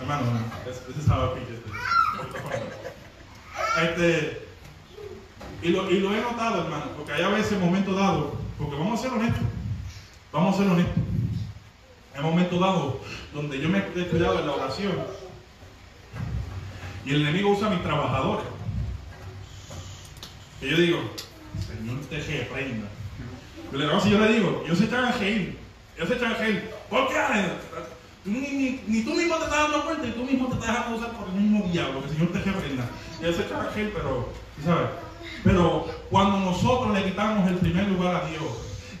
Hermano, 0.00 0.22
ese 0.68 0.80
ese 0.90 1.06
sabe 1.06 1.40
pique, 1.40 1.54
este. 1.54 1.70
Este, 3.82 4.46
y, 5.62 5.68
lo, 5.68 5.90
y 5.90 6.00
lo 6.00 6.14
he 6.14 6.20
notado, 6.20 6.64
hermano, 6.64 6.86
porque 6.96 7.12
hay 7.12 7.22
a 7.22 7.28
veces 7.28 7.58
momentos 7.58 7.96
dados, 7.96 8.34
porque 8.58 8.76
vamos 8.76 8.98
a 8.98 9.02
ser 9.02 9.12
honestos, 9.12 9.42
vamos 10.32 10.54
a 10.54 10.58
ser 10.58 10.70
honestos. 10.70 11.02
Hay 12.14 12.22
momentos 12.22 12.60
dados 12.60 12.94
donde 13.32 13.60
yo 13.60 13.68
me 13.68 13.78
he 13.78 13.90
descuidado 13.90 14.38
en 14.38 14.46
la 14.46 14.52
oración 14.52 14.92
y 17.04 17.10
el 17.10 17.22
enemigo 17.22 17.50
usa 17.50 17.68
a 17.68 17.70
mis 17.70 17.82
trabajadores. 17.82 18.46
Y 20.60 20.68
yo 20.68 20.76
digo, 20.76 20.98
Señor, 21.66 22.00
te 22.06 22.18
reprenda. 22.18 22.86
Yo 23.72 23.78
le, 23.78 24.00
si 24.00 24.10
yo 24.10 24.18
le 24.18 24.32
digo, 24.32 24.64
yo 24.66 24.76
se 24.76 24.84
echan 24.84 25.04
a. 25.06 25.18
Yo 25.18 26.06
se 26.06 26.14
echan 26.14 26.32
a. 26.32 26.36
¿Por 26.88 27.08
qué? 27.08 27.14
Ni, 28.24 28.80
ni- 28.86 29.02
tú 29.02 29.14
mismo 29.14 29.36
te 29.36 29.44
estás 29.44 29.62
dando 29.70 29.84
cuenta 29.84 30.06
y 30.06 30.12
tú 30.12 30.24
mismo 30.24 30.46
te 30.46 30.54
estás 30.54 30.68
dejando 30.68 30.96
usar 30.96 31.10
por 31.12 31.28
el 31.28 31.34
mismo 31.40 31.68
diablo. 31.72 32.00
Que 32.00 32.06
el 32.08 32.12
Señor 32.14 32.28
te 32.32 32.38
reprenda. 32.38 32.84
Ellos 33.20 33.36
se 33.36 33.42
echan 33.42 33.60
a 33.60 33.70
reír, 33.70 33.92
pero, 33.94 34.28
¿sí 34.58 34.64
¿sabes? 34.64 34.88
Pero 35.44 35.86
cuando 36.10 36.38
nosotros 36.40 36.94
le 36.94 37.04
quitamos 37.04 37.48
el 37.48 37.56
primer 37.56 37.88
lugar 37.88 38.14
a 38.22 38.28
Dios, 38.28 38.42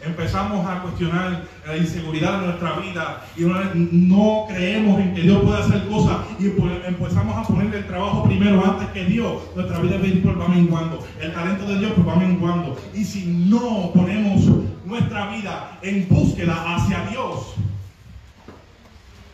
empezamos 0.04 0.66
a 0.66 0.82
cuestionar 0.82 1.44
la 1.64 1.76
inseguridad 1.76 2.40
de 2.40 2.46
nuestra 2.48 2.72
vida 2.80 3.24
y 3.36 3.42
no, 3.44 4.46
creemos 4.48 5.00
en 5.00 5.14
que 5.14 5.22
Dios 5.22 5.40
puede 5.42 5.62
hacer 5.62 5.86
cosas 5.86 6.16
y 6.40 6.46
empezamos 6.86 7.36
a 7.36 7.42
ponerle 7.46 7.78
el 7.78 7.86
trabajo 7.86 8.24
primero 8.24 8.64
antes 8.64 8.88
que 8.88 9.04
Dios, 9.04 9.42
nuestra 9.54 9.78
vida 9.78 9.94
espiritual 9.96 10.40
va 10.40 10.48
menguando, 10.48 11.06
el 11.20 11.32
talento 11.32 11.66
de 11.66 11.78
Dios 11.78 11.92
pues 11.94 12.08
va 12.08 12.16
menguando. 12.16 12.76
Y 12.92 13.04
si 13.04 13.26
no 13.26 13.92
ponemos 13.94 14.42
nuestra 14.84 15.30
vida 15.30 15.78
en 15.82 16.08
búsqueda 16.08 16.74
hacia 16.74 17.06
Dios, 17.06 17.54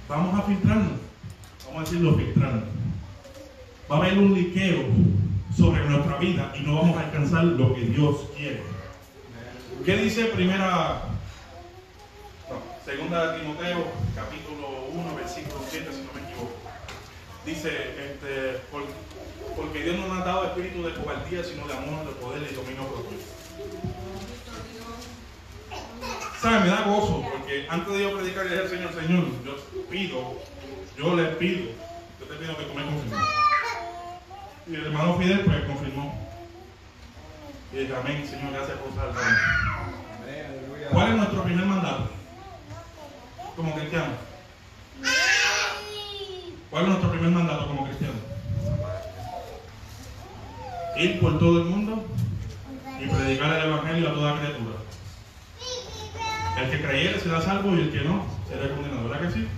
vamos 0.09 0.39
a 0.39 0.43
filtrarnos, 0.43 0.93
vamos 1.67 1.81
a 1.81 1.85
decirlo 1.85 2.17
filtrarnos. 2.17 2.65
Va 3.91 3.97
a 3.97 3.99
haber 4.01 4.19
un 4.19 4.35
liqueo 4.35 4.85
sobre 5.57 5.85
nuestra 5.89 6.17
vida 6.19 6.53
y 6.59 6.63
no 6.63 6.77
vamos 6.77 6.97
a 6.97 7.01
alcanzar 7.07 7.45
lo 7.45 7.75
que 7.75 7.81
Dios 7.83 8.17
quiere. 8.37 8.63
¿Qué 9.85 9.97
dice 9.97 10.25
primera, 10.27 11.03
no, 12.51 12.57
segunda 12.85 13.33
de 13.33 13.41
Timoteo, 13.41 13.85
capítulo 14.15 14.69
1, 14.93 15.17
versículo 15.17 15.61
7, 15.71 15.89
si 15.93 16.03
no 16.03 16.13
me 16.13 16.21
equivoco? 16.29 16.53
Dice, 17.47 17.69
este, 17.71 18.59
por- 18.71 18.85
porque 19.57 19.83
Dios 19.85 19.97
no 19.97 20.09
nos 20.09 20.21
ha 20.23 20.25
dado 20.25 20.45
espíritu 20.47 20.83
de 20.83 20.95
cobardía, 20.95 21.43
sino 21.43 21.67
de 21.67 21.75
amor, 21.75 22.05
de 22.07 22.13
poder 22.21 22.43
y 22.51 22.55
dominio 22.55 22.85
propio. 22.87 23.19
¿Sabe? 26.43 26.61
Me 26.61 26.67
da 26.69 26.83
gozo, 26.83 27.25
porque 27.49 27.67
antes 27.71 27.95
de 27.95 28.03
yo 28.03 28.15
predicar 28.15 28.45
y 28.45 28.49
decir 28.51 28.63
al 28.63 28.69
Señor, 28.69 28.93
Señor, 28.93 29.25
yo 29.43 29.57
pido, 29.89 30.37
yo 30.99 31.17
le 31.17 31.25
pido, 31.37 31.71
yo 32.21 32.27
te 32.27 32.35
pido 32.35 32.55
que 32.59 32.65
tú 32.65 32.75
me 32.75 32.85
confirmes. 32.85 33.19
Y 34.67 34.75
el 34.75 34.85
hermano 34.85 35.17
Fidel 35.17 35.41
pues 35.47 35.65
confirmó. 35.65 36.29
Y 37.73 37.77
dije, 37.79 37.97
amén, 37.97 38.29
Señor, 38.29 38.53
gracias 38.53 38.77
por 38.77 38.95
salvarme. 38.95 39.39
¿Cuál 40.91 41.09
es 41.09 41.17
nuestro 41.17 41.43
primer 41.45 41.65
mandato? 41.65 42.11
Como 43.57 43.75
cristianos. 43.77 44.19
¿Cuál 46.69 46.83
es 46.83 46.89
nuestro 46.91 47.11
primer 47.11 47.31
mandato 47.31 47.67
como 47.67 47.85
cristianos? 47.87 48.17
Ir 50.99 51.19
por 51.19 51.39
todo 51.39 51.63
el 51.63 51.65
mundo 51.65 52.05
y 53.01 53.07
predicar 53.07 53.57
el 53.57 53.69
Evangelio 53.71 54.11
a 54.11 54.13
toda 54.13 54.39
criatura. 54.39 54.88
El 56.59 56.71
que 56.71 56.83
creyere 56.83 57.21
será 57.21 57.41
salvo 57.41 57.77
y 57.77 57.81
el 57.83 57.93
que 57.93 58.01
no 58.01 58.25
será 58.49 58.75
condenado. 58.75 59.09
¿Verdad 59.09 59.29
que 59.29 59.35
sí? 59.35 59.49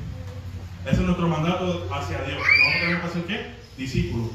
Ese 0.84 0.94
es 0.94 1.00
nuestro 1.00 1.28
mandato 1.28 1.88
hacia 1.92 2.18
Dios. 2.22 2.38
Nosotros 2.38 2.80
tenemos 2.80 3.00
que 3.00 3.06
hacer 3.06 3.24
qué? 3.24 3.54
Discípulos. 3.76 4.30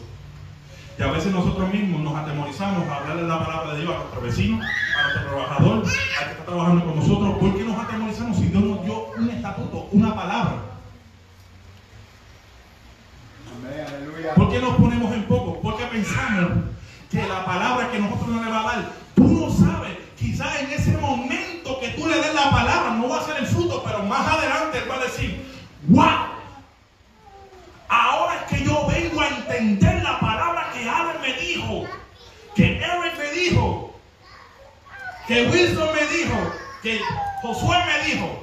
Y 0.98 1.03
a 1.03 1.12
veces 1.12 1.31
nosotros 1.34 1.72
mismos 1.74 2.01
nos 2.01 2.15
atemorizamos 2.15 2.88
a 2.88 2.95
hablarle 2.98 3.27
la 3.27 3.45
palabra 3.45 3.74
de 3.74 3.81
Dios 3.81 3.93
a 3.93 3.98
nuestro 4.00 4.22
vecino, 4.22 4.60
a 4.62 5.03
nuestro 5.03 5.29
trabajador, 5.29 5.77
al 5.77 6.25
que 6.25 6.31
está 6.31 6.45
trabajando 6.45 6.86
con 6.86 6.95
nosotros. 6.95 7.38
¿Por 7.38 7.57
qué 7.57 7.63
nos 7.63 7.77
atemorizamos 7.77 8.38
si 8.38 8.48
Dios 8.48 8.63
nos 8.63 8.84
dio 8.84 9.07
un 9.17 9.29
estatuto, 9.29 9.89
una 9.91 10.15
palabra? 10.15 10.55
¿Por 14.36 14.50
qué 14.50 14.60
nos 14.60 14.75
ponemos 14.75 15.13
en 15.13 15.24
poco? 15.24 15.60
Porque 15.62 15.86
pensamos 15.86 16.63
que 17.12 17.27
la 17.27 17.45
palabra 17.45 17.91
que 17.91 18.00
nosotros 18.00 18.27
no 18.29 18.43
le 18.43 18.50
va 18.50 18.62
a 18.62 18.63
dar, 18.63 18.91
la 22.45 22.51
palabra 22.51 22.91
no 22.91 23.09
va 23.09 23.19
a 23.19 23.25
ser 23.25 23.37
el 23.37 23.47
fruto, 23.47 23.81
pero 23.83 24.03
más 24.03 24.27
adelante 24.27 24.77
él 24.77 24.89
va 24.89 24.95
a 24.95 24.99
decir, 24.99 25.43
wow, 25.87 26.27
ahora 27.89 28.35
es 28.35 28.43
que 28.43 28.63
yo 28.63 28.85
vengo 28.87 29.21
a 29.21 29.27
entender 29.29 30.03
la 30.03 30.19
palabra 30.19 30.69
que 30.73 30.87
Adam 30.87 31.21
me 31.21 31.33
dijo, 31.33 31.85
que 32.55 32.77
Eric 32.77 33.17
me 33.17 33.31
dijo, 33.31 33.95
que 35.27 35.47
Wilson 35.47 35.89
me 35.93 36.05
dijo, 36.17 36.53
que 36.83 37.01
Josué 37.41 37.77
me 37.85 38.13
dijo. 38.13 38.41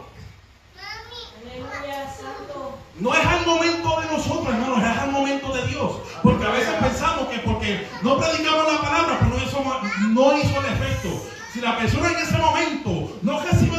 No 2.98 3.14
es 3.14 3.26
al 3.26 3.46
momento 3.46 4.00
de 4.00 4.06
nosotros, 4.06 4.48
hermanos, 4.48 4.78
es 4.78 4.98
al 4.98 5.12
momento 5.12 5.52
de 5.52 5.66
Dios. 5.66 5.92
Porque 6.22 6.44
a 6.44 6.50
veces 6.50 6.74
pensamos 6.74 7.28
que 7.28 7.38
porque 7.38 7.88
no 8.02 8.18
predicamos 8.18 8.72
la 8.72 8.80
palabra, 8.80 9.18
pero 9.18 9.30
no 9.30 9.42
hizo, 9.42 9.64
no 10.08 10.38
hizo 10.38 10.60
el 10.60 10.66
efecto. 10.72 11.08
Si 11.52 11.60
la 11.60 11.76
persona 11.76 12.08
en 12.08 12.16
ese 12.16 12.38
momento 12.38 13.18
no 13.22 13.40
recibe 13.40 13.76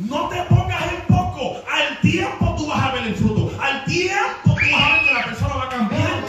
no 0.00 0.28
te 0.28 0.42
pongas 0.44 0.92
en 0.92 1.00
poco. 1.02 1.62
Al 1.70 2.00
tiempo 2.00 2.54
tú 2.56 2.66
vas 2.66 2.82
a 2.82 2.92
ver 2.92 3.06
el 3.08 3.14
fruto. 3.14 3.52
Al 3.60 3.84
tiempo 3.84 4.44
tú 4.44 4.52
vas 4.72 4.82
a 4.82 4.92
ver 4.92 5.04
que 5.04 5.14
la 5.14 5.24
persona 5.24 5.54
va 5.56 5.64
a 5.64 5.68
cambiar. 5.68 6.24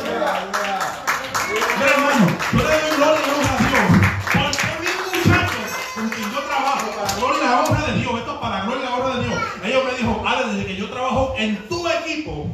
Pero 1.79 1.91
hermano, 1.91 2.27
yo 2.51 2.57
le 2.57 2.63
doy 2.63 2.95
gloria 2.97 3.21
y 3.25 3.31
honra 3.31 3.53
a 3.53 3.59
Dios. 3.69 3.87
Porque 4.33 4.67
mi 4.81 4.91
muchacho 5.19 5.59
con 5.95 6.09
quien 6.09 6.31
yo 6.31 6.39
trabajo, 6.39 6.91
para 6.95 7.13
gloria 7.15 7.39
y 7.39 7.45
la 7.45 7.59
honra 7.61 7.87
de 7.87 7.99
Dios, 7.99 8.19
esto 8.19 8.33
es 8.33 8.39
para 8.39 8.61
gloria 8.65 8.81
y 8.81 8.85
la 8.85 8.95
honra 8.95 9.15
de 9.15 9.27
Dios. 9.27 9.39
Ellos 9.63 9.83
me 9.85 9.97
dijo, 9.97 10.23
Ale, 10.27 10.53
desde 10.53 10.65
que 10.65 10.75
yo 10.75 10.89
trabajo 10.89 11.33
en 11.37 11.67
tu 11.69 11.87
equipo, 11.87 12.47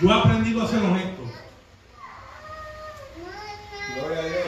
yo 0.00 0.10
he 0.10 0.14
aprendido 0.14 0.62
a 0.62 0.68
ser 0.68 0.78
honesto. 0.78 1.22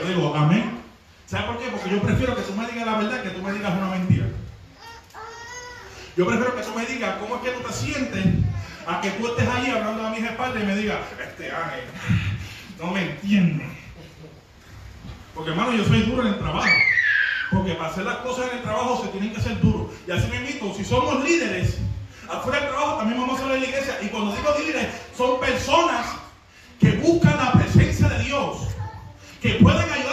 Yo 0.02 0.09
digo, 0.09 0.35
amén. 0.35 0.80
¿Sabes 1.26 1.47
por 1.47 1.59
qué? 1.59 1.69
Porque 1.71 1.90
yo 1.90 2.00
prefiero 2.00 2.35
que 2.35 2.42
tú 2.42 2.54
me 2.54 2.66
digas 2.66 2.87
la 2.87 2.99
verdad 2.99 3.23
que 3.23 3.30
tú 3.30 3.42
me 3.42 3.52
digas 3.52 3.73
una 3.76 3.90
mentira. 3.90 4.26
Yo 6.17 6.26
prefiero 6.26 6.57
que 6.57 6.62
tú 6.62 6.75
me 6.75 6.87
digas 6.87 7.17
cómo 7.21 7.37
es 7.37 7.43
que 7.43 7.50
tú 7.50 7.69
te 7.69 7.73
sientes 7.73 8.25
a 8.87 9.00
que 9.00 9.11
tú 9.11 9.29
estés 9.29 9.49
ahí 9.49 9.71
hablando 9.71 10.07
a 10.07 10.11
mis 10.11 10.25
espaldas 10.25 10.62
y 10.62 10.67
me 10.67 10.76
digas, 10.76 10.99
este 11.23 11.50
Ángel, 11.50 11.85
no 12.79 12.90
me 12.90 13.02
entiende. 13.02 13.64
Porque 15.35 15.51
hermano, 15.51 15.73
yo 15.73 15.85
soy 15.85 16.03
duro 16.03 16.23
en 16.23 16.35
el 16.35 16.38
trabajo. 16.38 16.68
Porque 17.53 17.75
para 17.75 17.90
hacer 17.90 18.05
las 18.05 18.18
cosas 18.18 18.51
en 18.51 18.59
el 18.59 18.62
trabajo 18.62 19.03
se 19.03 19.09
tienen 19.09 19.33
que 19.33 19.40
ser 19.40 19.61
duros. 19.61 19.90
Y 20.07 20.11
así 20.11 20.29
me 20.29 20.37
invito, 20.37 20.75
si 20.75 20.85
somos 20.85 21.25
líderes, 21.25 21.79
afuera 22.29 22.61
del 22.61 22.68
trabajo 22.70 22.99
también 22.99 23.20
vamos 23.20 23.40
a 23.40 23.42
hacer 23.42 23.57
en 23.57 23.62
la 23.62 23.68
iglesia. 23.68 23.99
Y 24.03 24.07
cuando 24.09 24.35
digo 24.35 24.55
líderes, 24.59 24.88
son 25.16 25.40
personas 25.40 26.07
que 26.79 26.92
buscan 26.92 27.37
la 27.37 27.53
presencia 27.53 28.09
de 28.09 28.25
Dios. 28.25 28.68
Que 29.40 29.55
pueden 29.55 29.90
ayudar 29.90 30.10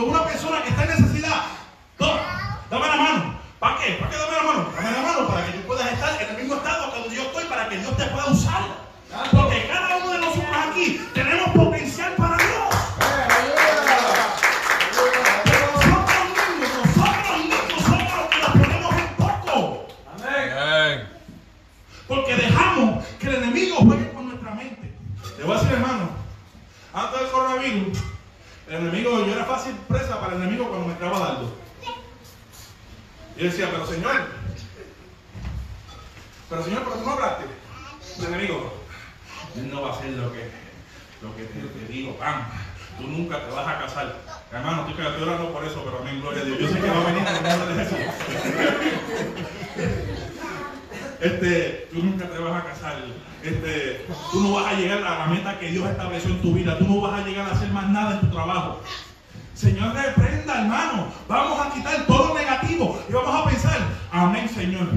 Cuando 0.00 0.18
una 0.18 0.26
persona 0.30 0.62
que 0.62 0.70
está 0.70 0.84
en 0.84 1.02
necesidad, 1.02 1.42
dame 2.70 2.86
la 2.88 2.96
mano. 2.96 3.38
¿Para 3.58 3.76
qué? 3.76 3.92
¿Para 4.00 4.10
qué 4.10 4.16
dame 4.16 4.32
la 4.32 4.42
mano? 4.44 4.72
Dame 4.74 4.92
la 4.92 5.02
mano 5.02 5.28
para 5.28 5.44
que 5.44 5.52
tú 5.52 5.66
puedas 5.66 5.92
estar 5.92 6.22
en 6.22 6.30
el 6.30 6.36
mismo 6.38 6.54
estado 6.54 6.90
que 6.90 7.14
yo 7.14 7.20
estoy, 7.20 7.44
para 7.44 7.68
que 7.68 7.76
Dios 7.76 7.94
te 7.98 8.04
pueda 8.06 8.26
usar. 8.30 8.62
Porque 9.30 9.68
cada 9.68 9.98
uno 9.98 10.12
de 10.12 10.18
nosotros 10.20 10.56
aquí 10.70 11.06
era 29.40 29.48
fácil 29.48 29.74
presa 29.88 30.20
para 30.20 30.36
el 30.36 30.42
enemigo 30.42 30.68
cuando 30.68 30.86
me 30.86 30.92
estaba 30.92 31.18
dando. 31.18 31.56
Y 33.36 33.44
decía, 33.44 33.68
pero 33.70 33.86
señor, 33.86 34.28
pero 36.48 36.64
señor, 36.64 36.82
tú 36.82 37.04
no 37.04 37.12
hablaste. 37.12 37.44
El 38.18 38.24
enemigo, 38.26 38.74
él 39.56 39.70
no 39.70 39.82
va 39.82 39.90
a 39.90 39.92
hacer 39.92 40.10
lo 40.10 40.30
que, 40.32 40.50
lo 41.22 41.34
que 41.36 41.44
te, 41.44 41.60
te 41.60 41.92
digo, 41.92 42.16
pam. 42.16 42.44
Tú 42.98 43.06
nunca 43.06 43.42
te 43.46 43.50
vas 43.50 43.66
a 43.66 43.78
casar. 43.78 44.14
Hermano, 44.52 44.86
estoy, 44.86 45.06
estoy 45.06 45.22
orando 45.22 45.52
por 45.54 45.64
eso, 45.64 45.82
pero 45.84 46.00
amén, 46.00 46.20
gloria 46.20 46.42
a 46.42 46.44
Dios. 46.44 46.58
Yo 46.58 46.68
sé 46.68 46.80
que 46.80 46.90
va 46.90 47.00
a 47.00 47.04
venir 47.04 47.26
en 47.26 47.36
el 47.36 47.42
nombre 47.42 47.74
de 47.74 47.84
Jesús. 47.84 47.98
Este, 51.20 51.88
tú 51.92 52.02
nunca 52.02 52.30
te 52.30 52.38
vas 52.38 52.62
a 52.62 52.66
casar. 52.66 52.96
Este, 53.42 54.06
tú 54.32 54.40
no 54.40 54.54
vas 54.54 54.72
a 54.72 54.74
llegar 54.74 55.02
a 55.04 55.18
la 55.20 55.26
meta 55.26 55.58
que 55.58 55.70
Dios 55.70 55.88
estableció 55.88 56.30
en 56.30 56.42
tu 56.42 56.52
vida. 56.52 56.78
Tú 56.78 56.86
no 56.86 57.00
vas 57.00 57.20
a 57.20 57.26
llegar 57.26 57.48
a 57.48 57.52
hacer 57.52 57.68
más 57.68 57.88
nada 57.88 58.12
en 58.12 58.20
tu 58.20 58.30
trabajo. 58.30 58.80
Señor, 59.60 59.92
reprenda, 59.94 60.62
hermano. 60.62 61.08
Vamos 61.28 61.60
a 61.60 61.70
quitar 61.74 62.06
todo 62.06 62.34
negativo 62.34 62.98
y 63.06 63.12
vamos 63.12 63.34
a 63.34 63.50
pensar, 63.50 63.78
amén, 64.10 64.48
Señor. 64.48 64.88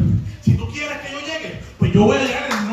Si 0.42 0.56
tú 0.56 0.70
quieres 0.70 1.00
que 1.00 1.12
yo 1.12 1.20
llegue, 1.20 1.62
pues 1.78 1.92
yo 1.92 2.04
voy 2.04 2.16
a 2.16 2.24
llegar 2.24 2.50
en 2.50 2.58
el 2.58 2.73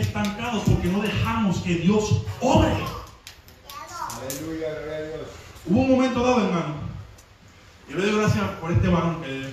estancados 0.00 0.62
porque 0.64 0.88
no 0.88 1.00
dejamos 1.00 1.58
que 1.58 1.74
Dios 1.76 2.22
obre. 2.40 2.72
Aleluya, 4.16 4.74
gloria 4.74 4.96
a 4.96 5.02
Dios. 5.02 5.28
Hubo 5.66 5.80
un 5.80 5.90
momento 5.90 6.22
dado, 6.22 6.46
hermano. 6.46 6.74
Yo 7.88 7.96
le 7.98 8.06
doy 8.06 8.20
gracias 8.20 8.44
por 8.60 8.72
este 8.72 8.88
varón 8.88 9.22
que 9.22 9.52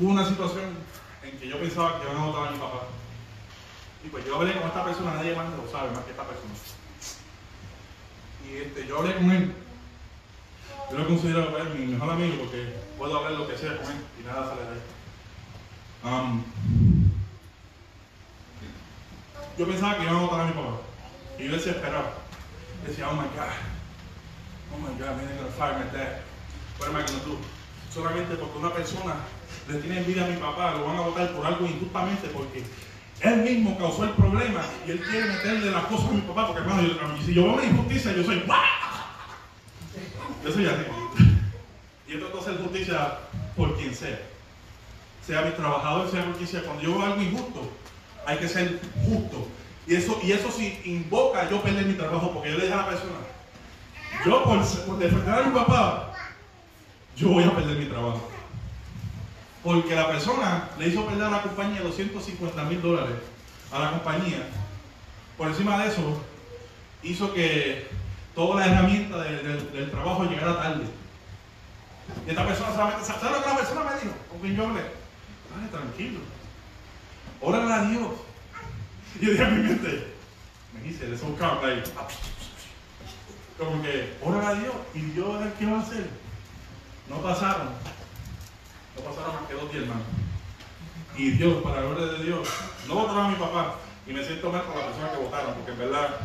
hubo 0.00 0.10
una 0.10 0.26
situación 0.26 0.76
en 1.22 1.38
que 1.38 1.48
yo 1.48 1.58
pensaba 1.60 1.98
que 1.98 2.04
iban 2.04 2.16
a 2.16 2.26
votar 2.26 2.48
a 2.48 2.50
mi 2.52 2.58
papá. 2.58 2.86
Y 4.04 4.08
pues 4.08 4.24
yo 4.24 4.36
hablé 4.36 4.54
con 4.54 4.68
esta 4.68 4.84
persona, 4.84 5.14
nadie 5.14 5.36
más 5.36 5.46
lo 5.50 5.70
sabe 5.70 5.90
más 5.90 6.04
que 6.04 6.12
esta 6.12 6.24
persona. 6.24 6.52
Y 8.48 8.56
este, 8.56 8.86
yo 8.86 8.98
hablé 8.98 9.14
con 9.14 9.30
él. 9.30 9.54
Yo 10.90 10.98
lo 10.98 11.06
considero 11.06 11.50
pues, 11.50 11.74
mi 11.74 11.86
mejor 11.86 12.10
amigo 12.10 12.34
porque 12.38 12.74
puedo 12.98 13.16
hablar 13.18 13.32
lo 13.32 13.46
que 13.46 13.56
sea 13.56 13.76
con 13.76 13.86
él 13.86 13.98
y 14.20 14.26
nada 14.26 14.46
sale 14.46 14.62
de 14.62 14.68
ahí. 14.68 14.82
Um, 16.02 16.89
yo 19.58 19.66
pensaba 19.66 19.96
que 19.96 20.02
iban 20.04 20.16
a 20.16 20.20
votar 20.20 20.40
a 20.40 20.44
mi 20.46 20.52
papá. 20.52 20.76
Y 21.38 21.44
yo 21.46 21.52
desesperaba. 21.52 22.12
Decía, 22.86 23.08
oh 23.08 23.14
my 23.14 23.28
God. 23.34 23.54
Oh 24.72 24.78
my 24.78 24.88
God, 24.98 25.16
they're 25.18 25.36
gonna 25.36 25.50
fire 25.58 25.74
my 25.78 25.90
dad. 25.96 26.20
I 26.80 26.86
gonna 26.92 27.24
do? 27.26 27.36
Solamente 27.92 28.36
porque 28.36 28.58
una 28.58 28.72
persona 28.72 29.14
le 29.68 29.78
tiene 29.80 29.98
envidia 29.98 30.24
a 30.24 30.28
mi 30.28 30.36
papá, 30.36 30.72
lo 30.72 30.84
van 30.86 30.96
a 30.96 31.00
votar 31.00 31.30
por 31.32 31.44
algo 31.44 31.66
injustamente 31.66 32.28
porque 32.28 32.62
él 33.20 33.36
mismo 33.42 33.76
causó 33.76 34.04
el 34.04 34.10
problema 34.10 34.62
y 34.86 34.92
él 34.92 35.00
quiere 35.02 35.26
meterle 35.28 35.70
las 35.72 35.84
cosas 35.84 36.08
a 36.08 36.12
mi 36.12 36.20
papá 36.22 36.46
porque 36.46 36.62
hermano, 36.62 36.82
yo- 36.82 37.22
si 37.24 37.34
yo 37.34 37.42
veo 37.44 37.52
una 37.54 37.64
injusticia, 37.64 38.12
yo 38.12 38.24
soy 38.24 38.40
¡guau! 38.46 38.60
Yo 40.44 40.52
soy 40.52 40.66
así. 40.66 40.82
Y 42.08 42.12
yo 42.12 42.18
trato 42.20 42.36
de 42.36 42.40
hacer 42.42 42.62
justicia 42.62 43.18
por 43.56 43.76
quien 43.76 43.94
sea. 43.94 44.20
Sea 45.26 45.42
mi 45.42 45.50
trabajador, 45.50 46.10
sea 46.10 46.24
sea. 46.46 46.62
Cuando 46.62 46.82
yo 46.82 46.92
veo 46.92 47.02
algo 47.02 47.20
injusto, 47.20 47.70
hay 48.30 48.38
que 48.38 48.48
ser 48.48 48.80
justo. 49.04 49.48
Y 49.86 49.96
eso, 49.96 50.20
y 50.22 50.30
eso 50.30 50.50
si 50.52 50.80
invoca 50.84 51.50
yo 51.50 51.60
perder 51.62 51.84
mi 51.86 51.94
trabajo, 51.94 52.30
porque 52.32 52.50
yo 52.50 52.58
le 52.58 52.64
dije 52.64 52.74
a 52.74 52.82
la 52.82 52.88
persona, 52.88 53.18
yo 54.24 54.44
por, 54.44 54.98
defender 54.98 55.34
a 55.34 55.42
mi 55.42 55.52
papá, 55.52 56.12
yo 57.16 57.30
voy 57.30 57.42
a 57.42 57.54
perder 57.54 57.76
mi 57.76 57.86
trabajo. 57.86 58.30
Porque 59.64 59.94
la 59.94 60.08
persona 60.08 60.68
le 60.78 60.88
hizo 60.88 61.04
perder 61.06 61.24
a 61.24 61.30
la 61.30 61.42
compañía 61.42 61.82
250 61.82 62.64
mil 62.64 62.80
dólares 62.80 63.16
a 63.72 63.78
la 63.78 63.90
compañía. 63.90 64.46
Por 65.36 65.48
encima 65.48 65.82
de 65.82 65.88
eso, 65.88 66.22
hizo 67.02 67.34
que 67.34 67.88
toda 68.34 68.60
la 68.60 68.72
herramienta 68.72 69.18
del 69.18 69.90
trabajo 69.90 70.24
llegara 70.24 70.62
tarde. 70.62 70.84
Y 72.26 72.30
esta 72.30 72.46
persona 72.46 72.72
solamente, 72.72 73.04
¿sabes 73.04 73.22
lo 73.22 73.42
que 73.42 73.48
la 73.48 73.56
persona 73.56 73.84
me 73.84 74.00
dijo? 74.00 74.14
Con 74.30 74.40
quien 74.40 74.56
yo 74.56 74.66
hablé. 74.66 74.82
Dale, 74.82 75.68
tranquilo. 75.70 76.20
Órale 77.40 77.72
a 77.72 77.82
Dios. 77.84 78.10
Y 79.18 79.24
yo 79.24 79.32
dije 79.32 79.44
a 79.44 79.48
mi 79.48 79.62
mente, 79.62 80.06
me 80.72 80.80
dice, 80.82 81.06
de 81.06 81.16
esos 81.16 81.38
calm, 81.38 81.62
like, 81.62 81.90
como 83.58 83.82
que, 83.82 84.16
órale 84.22 84.46
a 84.46 84.54
Dios. 84.54 84.74
Y 84.94 85.00
Dios, 85.00 85.42
¿qué 85.58 85.66
va 85.66 85.78
a 85.78 85.82
hacer? 85.82 86.08
No 87.08 87.16
pasaron. 87.22 87.68
No 88.96 89.02
pasaron 89.02 89.34
más 89.36 89.48
que 89.48 89.54
dos 89.54 89.72
días, 89.72 89.84
hermano. 89.84 90.02
Y 91.16 91.30
Dios, 91.32 91.62
para 91.62 91.82
la 91.82 91.88
gloria 91.88 92.06
de 92.12 92.24
Dios, 92.24 92.48
no 92.86 92.94
votaron 92.94 93.26
a 93.26 93.28
mi 93.28 93.36
papá. 93.36 93.76
Y 94.06 94.12
me 94.12 94.24
siento 94.24 94.50
mal 94.50 94.64
con 94.64 94.78
la 94.78 94.86
persona 94.86 95.12
que 95.12 95.18
votaron, 95.18 95.54
porque 95.54 95.72
en 95.72 95.78
verdad, 95.78 96.16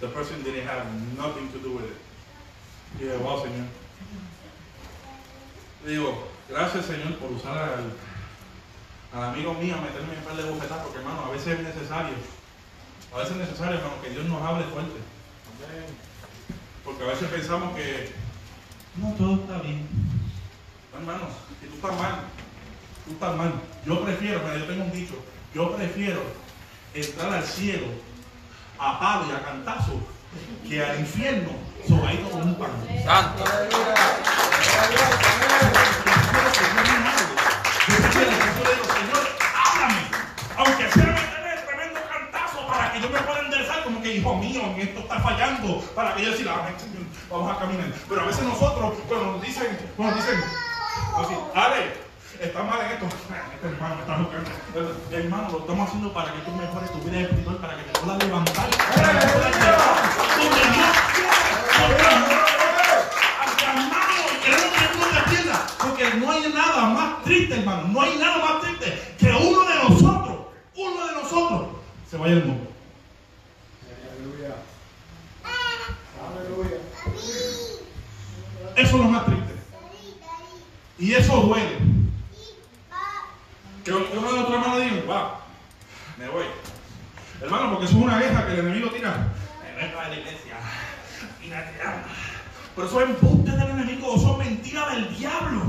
the 0.00 0.08
person 0.08 0.42
didn't 0.42 0.68
have 0.68 0.84
nothing 1.16 1.48
to 1.52 1.58
do 1.58 1.76
with 1.76 1.84
it. 1.84 1.96
Y 2.98 3.04
dije, 3.04 3.16
wow, 3.18 3.42
Señor. 3.42 3.66
Le 5.84 5.90
digo, 5.90 6.28
gracias, 6.48 6.86
Señor, 6.86 7.16
por 7.18 7.30
usar 7.32 7.56
al, 7.56 7.92
al 9.12 9.24
amigo 9.24 9.54
mío 9.54 9.74
a 9.76 9.80
meterme 9.80 10.14
en 10.14 10.22
par 10.22 10.36
de 10.36 10.44
bofetadas, 10.44 10.84
porque, 10.84 10.98
hermano, 10.98 11.24
a 11.24 11.30
veces 11.30 11.58
es 11.58 11.60
necesario. 11.60 12.14
A 13.12 13.18
veces 13.18 13.32
es 13.32 13.38
necesario, 13.38 13.78
hermano, 13.78 14.02
que 14.02 14.10
Dios 14.10 14.26
nos 14.26 14.42
hable 14.42 14.64
fuerte. 14.64 15.00
Porque 16.84 17.04
a 17.04 17.06
veces 17.06 17.28
pensamos 17.28 17.74
que 17.76 18.12
no 18.96 19.12
todo 19.14 19.34
está 19.34 19.58
bien. 19.60 19.88
No, 20.92 20.98
hermano, 20.98 21.28
si 21.60 21.66
tú 21.66 21.74
estás 21.76 21.98
mal, 21.98 22.20
tú 23.06 23.12
estás 23.12 23.36
mal. 23.36 23.52
Yo 23.84 24.04
prefiero, 24.04 24.40
mira, 24.40 24.58
yo 24.58 24.66
tengo 24.66 24.84
un 24.84 24.92
dicho, 24.92 25.14
yo 25.54 25.76
prefiero 25.76 26.22
entrar 26.94 27.32
al 27.32 27.44
cielo 27.44 27.86
a 28.78 28.98
palo 28.98 29.26
y 29.28 29.32
a 29.32 29.42
cantazo 29.42 30.00
que 30.68 30.84
al 30.84 31.00
infierno 31.00 31.50
sobadito 31.86 32.30
con 32.30 32.42
un 32.42 32.54
pan. 32.54 32.70
Santo. 33.04 33.44
Fallando, 45.20 45.80
para 45.94 46.14
que 46.14 46.24
yo 46.24 46.32
Señor, 46.36 46.54
vamos 47.30 47.56
a 47.56 47.58
caminar. 47.58 47.92
Pero 48.08 48.20
a 48.20 48.24
veces 48.24 48.44
nosotros, 48.44 48.94
cuando 49.08 49.32
nos 49.32 49.42
dicen, 49.42 49.78
cuando 49.96 50.16
nos 50.16 50.24
dicen, 50.24 50.42
así, 51.16 51.34
Ale, 51.54 52.08
está 52.40 52.62
mal 52.62 52.80
en 52.80 52.92
esto, 52.92 53.06
este 53.06 53.66
hermano. 53.66 53.96
Hermano, 55.10 55.48
lo 55.50 55.58
estamos 55.58 55.88
haciendo 55.88 56.12
para 56.12 56.32
que 56.32 56.38
tú 56.40 56.52
mejores 56.52 56.92
tu 56.92 56.98
vida 56.98 57.20
espiritual, 57.20 57.56
para 57.56 57.76
que 57.76 57.82
te 57.82 58.00
puedas 58.00 58.24
levantar, 58.24 58.68
porque 65.82 66.14
no 66.14 66.30
hay 66.30 66.52
nada 66.52 66.86
más 66.86 67.24
triste, 67.24 67.58
hermano, 67.58 67.88
no 67.88 68.00
hay 68.00 68.16
nada 68.18 68.38
más 68.38 68.62
triste 68.62 69.16
que 69.18 69.30
uno 69.30 69.64
de 69.64 69.74
nosotros, 69.74 70.36
uno 70.76 71.06
de 71.06 71.12
nosotros, 71.12 71.68
se 72.08 72.16
vaya 72.16 72.34
al 72.34 72.44
mundo. 72.44 72.70
Aleluya. 74.12 74.54
Aleluya. 76.28 76.78
Eso 78.76 78.86
es 78.86 78.92
lo 78.92 79.04
más 79.04 79.26
triste. 79.26 79.48
Y 80.98 81.14
eso 81.14 81.36
duele. 81.36 81.78
Que 83.84 83.92
uno 83.92 84.04
de 84.04 84.20
nuestros 84.20 84.50
hermanos 84.50 84.80
diga, 84.82 85.02
va, 85.08 85.40
me 86.18 86.28
voy. 86.28 86.44
Hermano, 87.40 87.70
porque 87.70 87.86
eso 87.86 87.96
es 87.96 88.02
una 88.02 88.18
guerra 88.18 88.46
que 88.46 88.52
el 88.54 88.58
enemigo 88.58 88.90
tira. 88.90 89.28
Me 89.62 89.82
vengo 89.82 90.00
a 90.00 90.08
la 90.08 90.16
iglesia. 90.16 90.56
Y 91.42 91.48
la 91.48 91.70
tiramos. 91.70 92.10
Pero 92.74 92.88
eso 92.88 93.00
es 93.00 93.10
embuste 93.10 93.50
del 93.52 93.70
enemigo, 93.70 94.14
eso 94.16 94.32
es 94.32 94.46
mentira 94.46 94.88
del 94.90 95.16
diablo. 95.16 95.62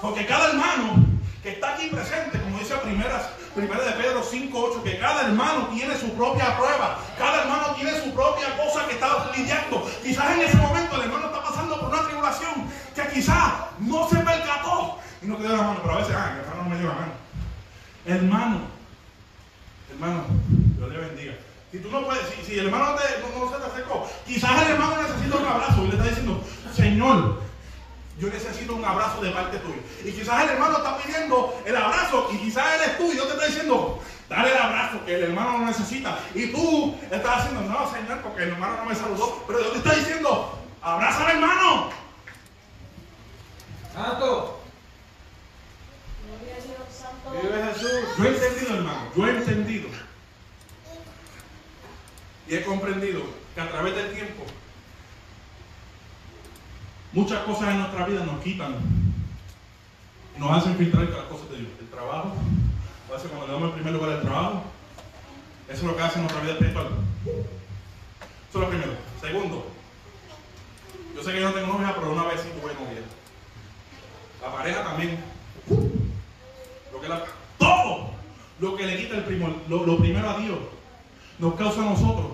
Porque 0.00 0.26
cada 0.26 0.50
hermano 0.50 1.04
que 1.42 1.50
está 1.50 1.74
aquí 1.74 1.88
presente, 1.88 2.40
como 2.40 2.58
dice 2.58 2.74
primeras, 2.76 3.28
primera 3.54 3.82
de 3.82 3.92
Pedro 3.92 4.22
5.8, 4.22 4.82
que 4.82 4.98
cada 4.98 5.26
hermano 5.26 5.68
tiene 5.68 5.96
su 5.96 6.12
propia 6.14 6.56
prueba, 6.56 6.98
cada 7.18 7.42
hermano 7.42 7.74
tiene 7.74 7.92
su 8.00 8.12
propia 8.12 8.56
cosa 8.56 8.86
que 8.86 8.94
está 8.94 9.30
lidiando. 9.36 9.90
Quizás 10.02 10.36
en 10.36 10.40
ese 10.42 10.56
momento 10.56 10.96
el 10.96 11.02
hermano 11.02 11.26
está 11.26 11.35
que 12.94 13.08
quizás 13.14 13.52
no 13.78 14.08
se 14.08 14.16
percató 14.16 14.98
y 15.22 15.26
no 15.26 15.36
te 15.36 15.42
dio 15.46 15.56
la 15.56 15.62
mano, 15.62 15.80
pero 15.82 15.94
a 15.94 15.98
veces, 15.98 16.12
hermano 16.14 16.62
no 16.64 16.68
me 16.70 16.78
dio 16.78 16.88
la 16.88 16.94
mano. 16.94 17.12
Hermano, 18.04 18.60
hermano, 19.90 20.24
Dios 20.76 20.90
le 20.90 20.98
bendiga. 20.98 21.34
Si 21.72 21.78
tú 21.80 21.90
no 21.90 22.04
puedes, 22.06 22.22
si, 22.28 22.44
si 22.44 22.58
el 22.58 22.66
hermano 22.66 22.92
no, 22.92 22.96
te- 22.96 23.20
no- 23.38 23.44
no 23.44 23.50
se 23.52 23.58
te 23.58 23.66
acercó, 23.66 24.08
quizás 24.26 24.62
el 24.62 24.72
hermano 24.72 25.02
necesita 25.02 25.36
un 25.36 25.46
abrazo 25.46 25.84
y 25.84 25.88
le 25.88 25.92
está 25.96 26.04
diciendo, 26.04 26.42
Señor, 26.74 27.42
yo 28.18 28.28
necesito 28.28 28.74
un 28.76 28.84
abrazo 28.84 29.20
de 29.20 29.30
parte 29.30 29.58
tuya. 29.58 29.80
Y 30.04 30.12
quizás 30.12 30.44
el 30.44 30.50
hermano 30.50 30.78
está 30.78 30.96
pidiendo 30.98 31.54
el 31.66 31.76
abrazo 31.76 32.28
y 32.32 32.38
quizás 32.38 32.64
él 32.76 32.80
es 32.90 32.98
tú 32.98 33.10
y 33.10 33.14
Dios 33.14 33.26
te 33.26 33.34
está 33.34 33.46
diciendo, 33.46 34.00
dale 34.28 34.52
el 34.52 34.58
abrazo 34.58 35.04
que 35.04 35.14
el 35.16 35.22
hermano 35.24 35.58
lo 35.58 35.66
necesita. 35.66 36.18
Y 36.34 36.46
tú 36.52 36.96
estás 37.10 37.38
haciendo, 37.40 37.60
no, 37.62 37.90
Señor, 37.92 38.20
porque 38.22 38.44
el 38.44 38.50
hermano 38.50 38.76
no 38.78 38.84
me 38.86 38.94
saludó. 38.94 39.44
Pero 39.46 39.58
Dios 39.58 39.72
te 39.72 39.78
está 39.78 39.94
diciendo, 39.96 40.58
abraza 40.80 41.24
al 41.26 41.32
hermano. 41.36 41.90
Santo. 43.96 44.60
Vive 47.32 47.64
Jesús. 47.64 47.90
Yo 48.18 48.24
he 48.24 48.28
entendido, 48.28 48.74
hermano, 48.74 49.00
yo 49.16 49.26
he 49.26 49.30
entendido. 49.30 49.88
Y 52.46 52.54
he 52.54 52.64
comprendido 52.64 53.22
que 53.54 53.60
a 53.60 53.70
través 53.70 53.96
del 53.96 54.12
tiempo 54.12 54.44
muchas 57.12 57.42
cosas 57.44 57.70
en 57.70 57.78
nuestra 57.78 58.06
vida 58.06 58.24
nos 58.24 58.42
quitan 58.42 58.76
y 60.36 60.40
nos 60.40 60.50
hacen 60.50 60.76
filtrar 60.76 61.08
las 61.08 61.24
cosas 61.24 61.50
de 61.50 61.56
Dios. 61.56 61.70
El 61.80 61.88
trabajo, 61.88 62.34
a 63.08 63.12
veces 63.12 63.28
cuando 63.30 63.46
le 63.46 63.52
damos 63.54 63.68
el 63.70 63.74
primer 63.74 63.94
lugar 63.94 64.10
al 64.10 64.22
trabajo, 64.22 64.64
eso 65.68 65.78
es 65.78 65.82
lo 65.82 65.96
que 65.96 66.02
hace 66.02 66.16
en 66.16 66.22
nuestra 66.22 66.42
vida 66.42 66.52
espiritual. 66.52 66.88
Eso 67.24 67.38
es 68.52 68.60
lo 68.60 68.68
primero. 68.68 68.92
Segundo, 69.20 69.66
yo 71.14 71.22
sé 71.24 71.32
que 71.32 71.40
yo 71.40 71.48
no 71.48 71.54
tengo 71.54 71.72
novia, 71.72 71.94
pero 71.94 72.12
una 72.12 72.24
vez 72.24 72.42
sí 72.42 72.48
tuve 72.60 72.74
novia. 72.74 73.02
La 74.46 74.52
pareja 74.52 74.82
también. 74.84 75.18
Lo 76.92 77.00
que 77.00 77.08
la- 77.08 77.24
todo 77.58 78.10
lo 78.60 78.76
que 78.76 78.86
le 78.86 78.96
quita 78.96 79.16
el 79.16 79.24
primor- 79.24 79.56
lo, 79.68 79.84
lo 79.84 79.98
primero 79.98 80.30
a 80.30 80.38
Dios 80.38 80.58
nos 81.38 81.54
causa 81.56 81.80
a 81.82 81.84
nosotros 81.90 82.26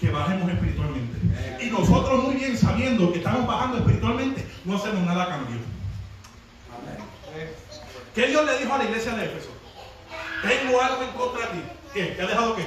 que 0.00 0.10
bajemos 0.10 0.50
espiritualmente. 0.50 1.64
Y 1.64 1.70
nosotros 1.70 2.24
muy 2.24 2.34
bien 2.34 2.56
sabiendo 2.58 3.12
que 3.12 3.18
estamos 3.18 3.46
bajando 3.46 3.78
espiritualmente, 3.78 4.46
no 4.64 4.76
hacemos 4.76 5.00
nada 5.06 5.24
a 5.24 5.28
cambio. 5.28 5.56
¿Qué 8.14 8.26
Dios 8.26 8.44
le 8.44 8.58
dijo 8.58 8.74
a 8.74 8.78
la 8.78 8.84
iglesia 8.84 9.14
de 9.14 9.24
Éfeso? 9.26 9.50
Tengo 10.42 10.80
algo 10.80 11.02
en 11.02 11.10
contra 11.10 11.46
de 11.46 11.52
ti. 11.52 11.62
¿Qué? 11.94 12.04
¿Te 12.06 12.22
ha 12.22 12.26
dejado 12.26 12.56
qué? 12.56 12.66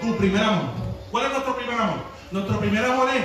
Tu 0.00 0.16
primer 0.16 0.42
amor. 0.42 0.70
¿Cuál 1.10 1.26
es 1.26 1.32
nuestro 1.32 1.56
primer 1.56 1.80
amor? 1.80 1.98
Nuestro 2.32 2.58
primer 2.60 2.84
amor 2.84 3.08
es 3.10 3.22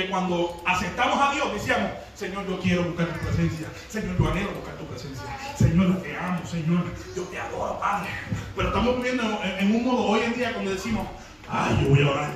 que 0.00 0.10
cuando 0.10 0.62
aceptamos 0.66 1.18
a 1.20 1.32
Dios 1.32 1.52
decíamos, 1.52 1.90
Señor, 2.14 2.46
yo 2.48 2.58
quiero 2.60 2.84
buscar 2.84 3.06
tu 3.08 3.26
presencia. 3.26 3.68
Señor, 3.88 4.16
yo 4.18 4.30
anhelo 4.30 4.52
buscar 4.52 4.74
tu 4.76 4.84
presencia. 4.86 5.24
Señor, 5.56 6.02
te 6.02 6.16
amo, 6.16 6.40
Señor. 6.46 6.84
Yo 7.14 7.22
te 7.24 7.38
adoro, 7.38 7.78
Padre. 7.78 8.08
Pero 8.56 8.68
estamos 8.68 8.96
viviendo 8.96 9.40
en, 9.44 9.74
un 9.74 9.84
modo 9.84 10.04
hoy 10.04 10.20
en 10.20 10.34
día 10.34 10.52
cuando 10.52 10.70
decimos, 10.70 11.06
ay, 11.48 11.80
yo 11.82 11.90
voy 11.90 12.02
a 12.02 12.10
orar. 12.10 12.30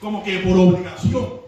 Como 0.00 0.22
que 0.22 0.38
por 0.38 0.56
obligación. 0.56 1.42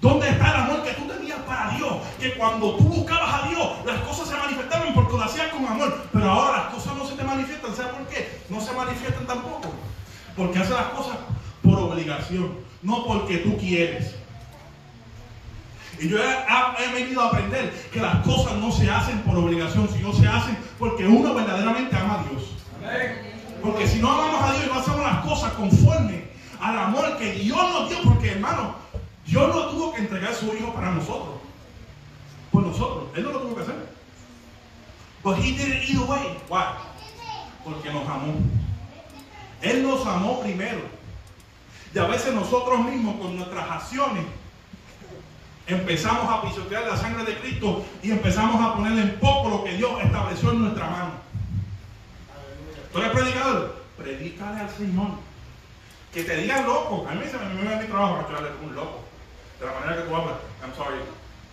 ¿Dónde 0.00 0.28
está 0.30 0.48
el 0.50 0.60
amor 0.62 0.82
que 0.84 0.92
tú 0.92 1.08
tenías 1.08 1.40
para 1.40 1.76
Dios? 1.76 1.92
Que 2.20 2.34
cuando 2.34 2.76
tú 2.76 2.84
buscabas 2.84 3.42
a 3.42 3.48
Dios, 3.48 3.68
las 3.84 4.00
cosas 4.00 4.28
se 4.28 4.36
manifestaban 4.36 4.94
porque 4.94 5.16
lo 5.16 5.24
hacías 5.24 5.48
con 5.48 5.66
amor. 5.66 6.08
Pero 6.12 6.30
ahora 6.30 6.64
las 6.64 6.74
cosas 6.74 6.96
no 6.96 7.06
se 7.06 7.16
te 7.16 7.24
manifiestan. 7.24 7.74
¿Sabes 7.74 7.92
por 7.92 8.06
qué? 8.06 8.40
No 8.48 8.60
se 8.60 8.72
manifiestan 8.72 9.26
tampoco. 9.26 9.72
Porque 10.36 10.58
haces 10.58 10.70
las 10.70 10.86
cosas 10.88 11.18
por 11.62 11.78
obligación, 11.78 12.54
no 12.82 13.04
porque 13.04 13.38
tú 13.38 13.56
quieres. 13.58 14.17
Y 16.00 16.08
yo 16.08 16.18
he, 16.18 16.84
he 16.84 16.92
venido 16.92 17.22
a 17.22 17.28
aprender 17.28 17.72
que 17.92 18.00
las 18.00 18.24
cosas 18.24 18.54
no 18.56 18.70
se 18.70 18.88
hacen 18.90 19.20
por 19.22 19.36
obligación, 19.36 19.88
sino 19.88 20.12
se 20.12 20.26
hacen 20.26 20.56
porque 20.78 21.06
uno 21.06 21.34
verdaderamente 21.34 21.96
ama 21.96 22.20
a 22.20 22.30
Dios. 22.30 22.54
Porque 23.62 23.88
si 23.88 23.98
no 23.98 24.12
amamos 24.12 24.42
a 24.42 24.52
Dios 24.52 24.64
y 24.66 24.68
no 24.68 24.80
hacemos 24.80 25.00
las 25.00 25.24
cosas 25.24 25.52
conforme 25.54 26.28
al 26.60 26.78
amor 26.78 27.16
que 27.18 27.32
Dios 27.32 27.58
nos 27.72 27.88
dio, 27.88 27.98
porque 28.02 28.32
hermano, 28.32 28.74
Dios 29.26 29.54
no 29.54 29.66
tuvo 29.66 29.92
que 29.92 30.00
entregar 30.00 30.32
a 30.32 30.34
su 30.34 30.46
hijo 30.54 30.72
para 30.72 30.92
nosotros. 30.92 31.36
Por 32.52 32.62
nosotros. 32.62 33.04
Él 33.14 33.24
no 33.24 33.32
lo 33.32 33.40
tuvo 33.40 33.56
que 33.56 33.62
hacer. 33.62 33.88
But 35.22 35.38
he 35.38 35.52
did 35.52 35.68
it 35.68 35.90
either 35.90 36.06
way. 36.08 36.38
Why? 36.48 36.64
Porque 37.64 37.92
nos 37.92 38.08
amó. 38.08 38.34
Él 39.60 39.82
nos 39.82 40.06
amó 40.06 40.40
primero. 40.40 40.80
Y 41.94 41.98
a 41.98 42.04
veces 42.04 42.32
nosotros 42.34 42.84
mismos 42.84 43.16
con 43.20 43.36
nuestras 43.36 43.68
acciones 43.70 44.24
empezamos 45.68 46.28
a 46.32 46.42
pisotear 46.42 46.86
la 46.86 46.96
sangre 46.96 47.24
de 47.24 47.38
Cristo 47.38 47.84
y 48.02 48.10
empezamos 48.10 48.60
a 48.60 48.74
ponerle 48.74 49.02
en 49.02 49.20
poco 49.20 49.50
lo 49.50 49.64
que 49.64 49.76
Dios 49.76 49.92
estableció 50.02 50.50
en 50.52 50.62
nuestra 50.62 50.88
mano. 50.88 51.10
¿Tú 52.90 52.98
eres 52.98 53.12
predicador? 53.12 53.76
Predícale 53.98 54.60
al 54.60 54.70
Señor. 54.70 55.10
Que 56.12 56.24
te 56.24 56.36
digan 56.38 56.64
loco. 56.66 57.06
A 57.08 57.12
mí 57.14 57.22
se 57.30 57.36
me 57.36 57.44
me 57.62 57.76
mi 57.76 57.86
trabajo 57.86 58.26
echarle 58.26 58.48
un 58.64 58.74
loco. 58.74 59.04
De 59.60 59.66
la 59.66 59.72
manera 59.72 59.96
que 59.96 60.08
tú 60.08 60.16
hablas. 60.16 60.36
I'm 60.62 60.74
sorry. 60.74 61.00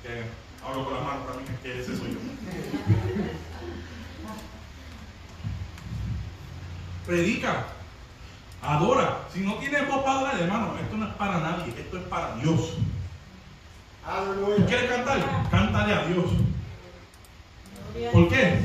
Que 0.02 0.24
hablo 0.66 0.86
con 0.86 0.94
las 0.94 1.04
manos 1.04 1.28
también, 1.28 1.60
que 1.62 1.82
ese 1.82 1.98
soy 1.98 2.14
yo. 2.14 2.20
Predica. 7.06 7.66
Adora. 8.62 9.20
Si 9.34 9.42
no 9.42 9.56
tienes 9.56 9.90
voz 9.90 10.04
para 10.04 10.20
adorar, 10.20 10.40
hermano, 10.40 10.78
esto 10.82 10.96
no 10.96 11.06
es 11.06 11.14
para 11.16 11.40
nadie, 11.40 11.74
esto 11.78 11.98
es 11.98 12.04
para 12.04 12.38
Dios. 12.38 12.78
¿Tú 14.06 14.12
Aleluya. 14.12 14.66
quieres 14.68 14.92
cantar? 14.92 15.50
Cántale 15.50 15.94
a 15.94 16.06
Dios. 16.06 16.26
¿Por 18.14 18.30
qué? 18.30 18.60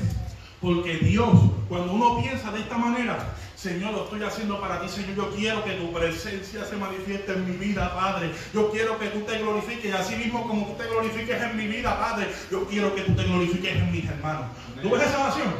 Porque 0.61 0.99
Dios, 0.99 1.31
cuando 1.69 1.93
uno 1.93 2.21
piensa 2.21 2.51
de 2.53 2.61
esta 2.61 2.77
manera, 2.77 3.35
Señor, 3.57 3.93
lo 3.93 4.05
estoy 4.05 4.23
haciendo 4.23 4.61
para 4.61 4.81
ti, 4.83 4.89
Señor. 4.89 5.17
Yo 5.17 5.31
quiero 5.35 5.65
que 5.65 5.73
tu 5.73 5.93
presencia 5.93 6.65
se 6.65 6.77
manifieste 6.77 7.33
en 7.33 7.47
mi 7.47 7.57
vida, 7.57 7.95
Padre. 7.95 8.31
Yo 8.53 8.71
quiero 8.71 8.99
que 8.99 9.09
tú 9.09 9.21
te 9.21 9.39
glorifiques, 9.39 9.95
así 9.95 10.17
mismo 10.17 10.47
como 10.47 10.67
tú 10.67 10.75
te 10.75 10.89
glorifiques 10.89 11.41
en 11.41 11.57
mi 11.57 11.67
vida, 11.67 11.99
Padre. 11.99 12.29
Yo 12.51 12.67
quiero 12.67 12.95
que 12.95 13.03
tú 13.03 13.15
te 13.15 13.25
glorifiques 13.25 13.77
en 13.77 13.93
mis 13.93 14.05
hermanos. 14.05 14.47
¿Tú 14.83 14.91
ves 14.91 15.03
esa 15.03 15.25
oración? 15.25 15.55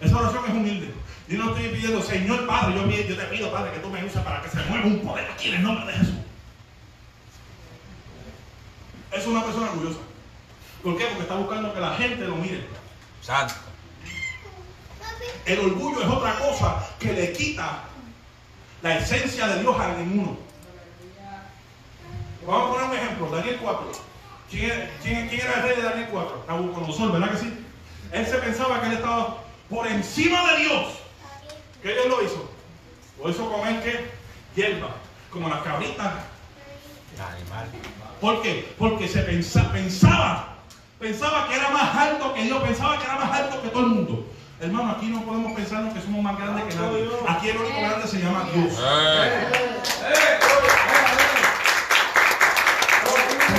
Esa 0.00 0.18
oración 0.18 0.44
es 0.48 0.54
humilde. 0.54 0.94
Yo 1.28 1.38
no 1.38 1.56
estoy 1.56 1.68
pidiendo, 1.70 2.02
Señor 2.02 2.46
Padre, 2.46 2.74
yo, 2.76 2.86
yo 2.88 3.16
te 3.16 3.24
pido, 3.24 3.50
Padre, 3.50 3.72
que 3.72 3.78
tú 3.80 3.90
me 3.90 4.04
uses 4.04 4.20
para 4.22 4.42
que 4.42 4.48
se 4.48 4.62
mueva 4.68 4.86
un 4.86 5.00
poder 5.00 5.26
aquí 5.30 5.48
en 5.48 5.54
el 5.56 5.62
nombre 5.62 5.86
de 5.86 5.98
Jesús. 5.98 6.25
Es 9.16 9.26
una 9.26 9.42
persona 9.44 9.70
orgullosa. 9.70 9.98
¿Por 10.82 10.96
qué? 10.98 11.06
Porque 11.06 11.22
está 11.22 11.34
buscando 11.36 11.72
que 11.74 11.80
la 11.80 11.94
gente 11.96 12.24
lo 12.24 12.36
mire. 12.36 12.66
Santo. 13.22 13.54
El 15.44 15.58
orgullo 15.60 16.02
es 16.02 16.08
otra 16.08 16.38
cosa 16.38 16.88
que 16.98 17.12
le 17.12 17.32
quita 17.32 17.84
la 18.82 18.98
esencia 18.98 19.46
de 19.48 19.60
Dios 19.60 19.78
a 19.78 19.88
ninguno. 19.94 20.36
Vamos 22.46 22.68
a 22.68 22.72
poner 22.72 22.90
un 22.90 22.96
ejemplo, 22.96 23.30
Daniel 23.30 23.58
4. 23.60 23.92
¿Quién 24.50 24.64
era, 24.70 24.90
quién- 25.02 25.28
quién 25.28 25.40
era 25.40 25.54
el 25.54 25.62
rey 25.62 25.76
de 25.76 25.82
Daniel 25.82 26.08
4? 26.12 26.44
Nabucodonosor, 26.46 27.12
¿verdad 27.12 27.30
que 27.32 27.38
sí? 27.38 27.64
Él 28.12 28.26
se 28.26 28.36
pensaba 28.38 28.80
que 28.80 28.86
él 28.86 28.92
estaba 28.94 29.38
por 29.68 29.86
encima 29.88 30.52
de 30.52 30.58
Dios. 30.58 30.86
¿Qué 31.82 31.92
Dios 31.94 32.06
lo 32.06 32.22
hizo? 32.22 32.50
Lo 33.22 33.30
hizo 33.30 33.50
comer 33.50 33.82
qué? 33.82 34.10
Hierba, 34.54 34.90
como 35.32 35.48
las 35.48 35.62
cabritas. 35.62 36.12
Animal. 37.18 37.66
¿Por 38.20 38.42
qué? 38.42 38.74
Porque 38.78 39.08
se 39.08 39.22
pensa- 39.22 39.70
pensaba, 39.72 40.56
pensaba 40.98 41.48
que 41.48 41.54
era 41.56 41.70
más 41.70 41.94
alto 41.96 42.32
que 42.34 42.42
Dios, 42.42 42.62
pensaba 42.62 42.98
que 42.98 43.04
era 43.04 43.16
más 43.16 43.30
alto 43.32 43.62
que 43.62 43.68
todo 43.68 43.82
el 43.84 43.88
mundo. 43.88 44.26
Hermano, 44.60 44.92
aquí 44.92 45.06
no 45.08 45.22
podemos 45.22 45.52
pensarnos 45.52 45.92
que 45.92 46.00
somos 46.00 46.22
más 46.22 46.36
grandes 46.38 46.64
que 46.64 46.74
nadie. 46.80 47.08
Aquí 47.28 47.48
el 47.50 47.56
único 47.58 47.80
grande 47.80 48.06
se 48.08 48.18
llama 48.20 48.46
Dios. 48.54 48.72
Eh. 48.80 49.48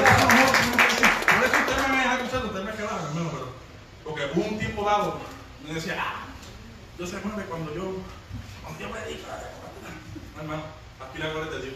Por 0.08 1.43
eso, 1.46 1.58
usted 1.60 1.88
me 1.89 1.98
deja 1.98 2.15
escuchar, 2.15 2.46
usted 2.46 2.63
me 2.63 2.72
queda, 2.72 3.00
hermano, 3.10 3.30
pero. 3.32 3.48
Porque 4.04 4.32
hubo 4.36 4.46
un 4.48 4.58
tiempo 4.60 4.84
dado, 4.86 5.20
me 5.67 5.74
decía, 5.74 5.98
ah, 6.00 6.26
Dios 6.98 7.10
se 7.10 7.17
mueve 7.20 7.43
cuando 7.46 7.74
yo, 7.76 7.98
cuando 8.63 8.80
yo 8.80 8.89
predico. 8.91 9.28
No, 10.36 10.41
hermano, 10.41 10.63
aquí 11.08 11.17
la 11.20 11.30
gloria 11.30 11.52
es 11.52 11.58
de 11.58 11.62
Dios. 11.63 11.76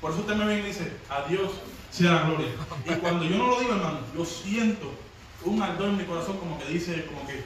Por 0.00 0.10
eso 0.10 0.20
usted 0.20 0.34
me 0.34 0.46
viene 0.46 0.62
y 0.62 0.66
dice, 0.66 0.92
a 1.08 1.28
Dios 1.28 1.52
sea 1.90 2.12
la 2.12 2.22
gloria. 2.24 2.48
Y 2.84 2.94
cuando 2.96 3.24
yo 3.24 3.38
no 3.38 3.46
lo 3.48 3.60
digo, 3.60 3.72
hermano, 3.72 4.00
yo 4.14 4.24
siento 4.24 4.92
un 5.44 5.62
ardor 5.62 5.90
en 5.90 5.96
mi 5.96 6.04
corazón 6.04 6.38
como 6.38 6.58
que 6.58 6.66
dice, 6.66 7.06
como 7.06 7.26
que, 7.26 7.44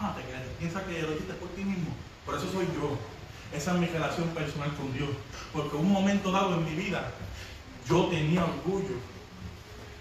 ah, 0.00 0.14
te 0.16 0.22
crees, 0.22 0.42
piensa 0.58 0.84
que 0.84 1.02
lo 1.02 1.12
hiciste 1.12 1.34
por 1.34 1.48
ti 1.50 1.64
mismo. 1.64 1.90
Por 2.24 2.36
eso 2.36 2.50
soy 2.50 2.66
yo. 2.66 2.96
Esa 3.56 3.74
es 3.74 3.78
mi 3.80 3.86
relación 3.86 4.28
personal 4.28 4.72
con 4.74 4.92
Dios. 4.94 5.10
Porque 5.52 5.76
un 5.76 5.92
momento 5.92 6.32
dado 6.32 6.54
en 6.54 6.64
mi 6.64 6.74
vida, 6.74 7.12
yo 7.88 8.06
tenía 8.06 8.44
orgullo. 8.44 8.96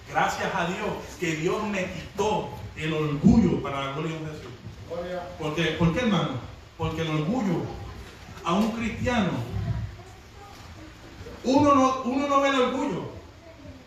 Gracias 0.09 0.53
a 0.53 0.65
Dios 0.65 0.89
que 1.19 1.35
Dios 1.35 1.63
me 1.67 1.85
quitó 1.85 2.49
el 2.75 2.93
orgullo 2.93 3.61
para 3.61 3.85
la 3.85 3.93
gloria 3.93 4.13
de 4.13 4.25
Jesús. 4.25 4.51
Gloria. 4.89 5.37
¿Por 5.37 5.55
qué? 5.55 5.63
¿Por 5.77 5.93
qué, 5.93 5.99
hermano? 5.99 6.31
Porque 6.77 7.01
el 7.01 7.09
orgullo 7.09 7.63
a 8.43 8.53
un 8.53 8.71
cristiano, 8.71 9.31
uno 11.43 11.75
no, 11.75 12.01
uno 12.03 12.27
no 12.27 12.41
ve 12.41 12.49
el 12.49 12.61
orgullo, 12.61 13.11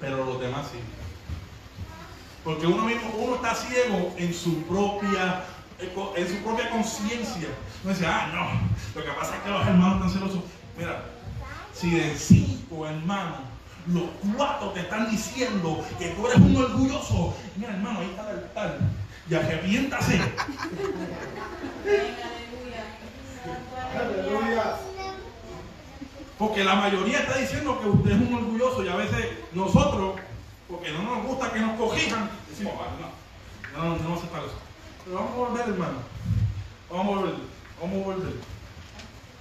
pero 0.01 0.25
los 0.25 0.41
demás 0.41 0.67
sí. 0.73 0.79
Porque 2.43 2.67
uno 2.67 2.85
mismo, 2.85 3.11
uno 3.17 3.37
está 3.37 3.55
ciego 3.55 4.13
en 4.19 4.35
su 4.35 4.63
propia, 4.65 5.45
en 5.81 6.29
su 6.29 6.37
propia 6.43 6.69
conciencia. 6.71 7.49
Uno 7.83 7.95
dice, 7.95 8.07
ah, 8.07 8.31
no, 8.35 9.01
lo 9.01 9.07
que 9.07 9.13
pasa 9.13 9.37
es 9.37 9.43
que 9.43 9.51
los 9.51 9.67
hermanos 9.67 10.07
están 10.07 10.11
celosos. 10.11 10.45
Mira, 10.77 11.05
si 11.73 11.91
de 11.91 12.15
cinco 12.17 12.87
hermanos, 12.87 13.39
los 13.87 14.05
cuatro 14.37 14.71
te 14.71 14.81
están 14.81 15.11
diciendo 15.11 15.85
que 15.99 16.09
tú 16.09 16.27
eres 16.27 16.39
un 16.39 16.57
orgulloso, 16.57 17.35
mira 17.57 17.73
hermano, 17.73 18.01
ahí 18.01 18.11
está 18.11 18.31
el 18.31 18.39
altar. 18.39 18.79
Y 19.29 19.35
arrepiéntase. 19.35 20.21
Aleluya. 23.97 24.77
Porque 26.39 26.65
la 26.65 26.75
mayoría 26.75 27.21
está 27.21 27.37
diciendo 27.39 27.81
que 27.81 27.89
usted 27.89 28.11
es 28.11 28.29
un 28.29 28.35
orgulloso 28.35 28.85
y 28.85 28.89
a 28.89 28.97
veces 28.97 29.27
nosotros, 29.53 30.17
porque 30.69 30.91
no 30.93 31.03
nos 31.03 31.27
gusta 31.27 31.53
que 31.53 31.61
nos 31.61 31.79
corrijan, 31.79 32.29
decimos, 32.51 32.75
"Ah, 32.81 32.91
no, 33.77 33.85
no, 33.85 33.97
no, 33.97 34.09
no 34.09 34.15
eso. 34.17 34.29
Pero 35.05 35.17
vamos 35.17 35.33
a 35.33 35.37
volver, 35.37 35.69
hermano. 35.69 35.99
Vamos 36.91 37.07
a 37.07 37.21
volver, 37.21 37.35
vamos 37.81 38.03
a 38.03 38.05
volver. 38.05 38.35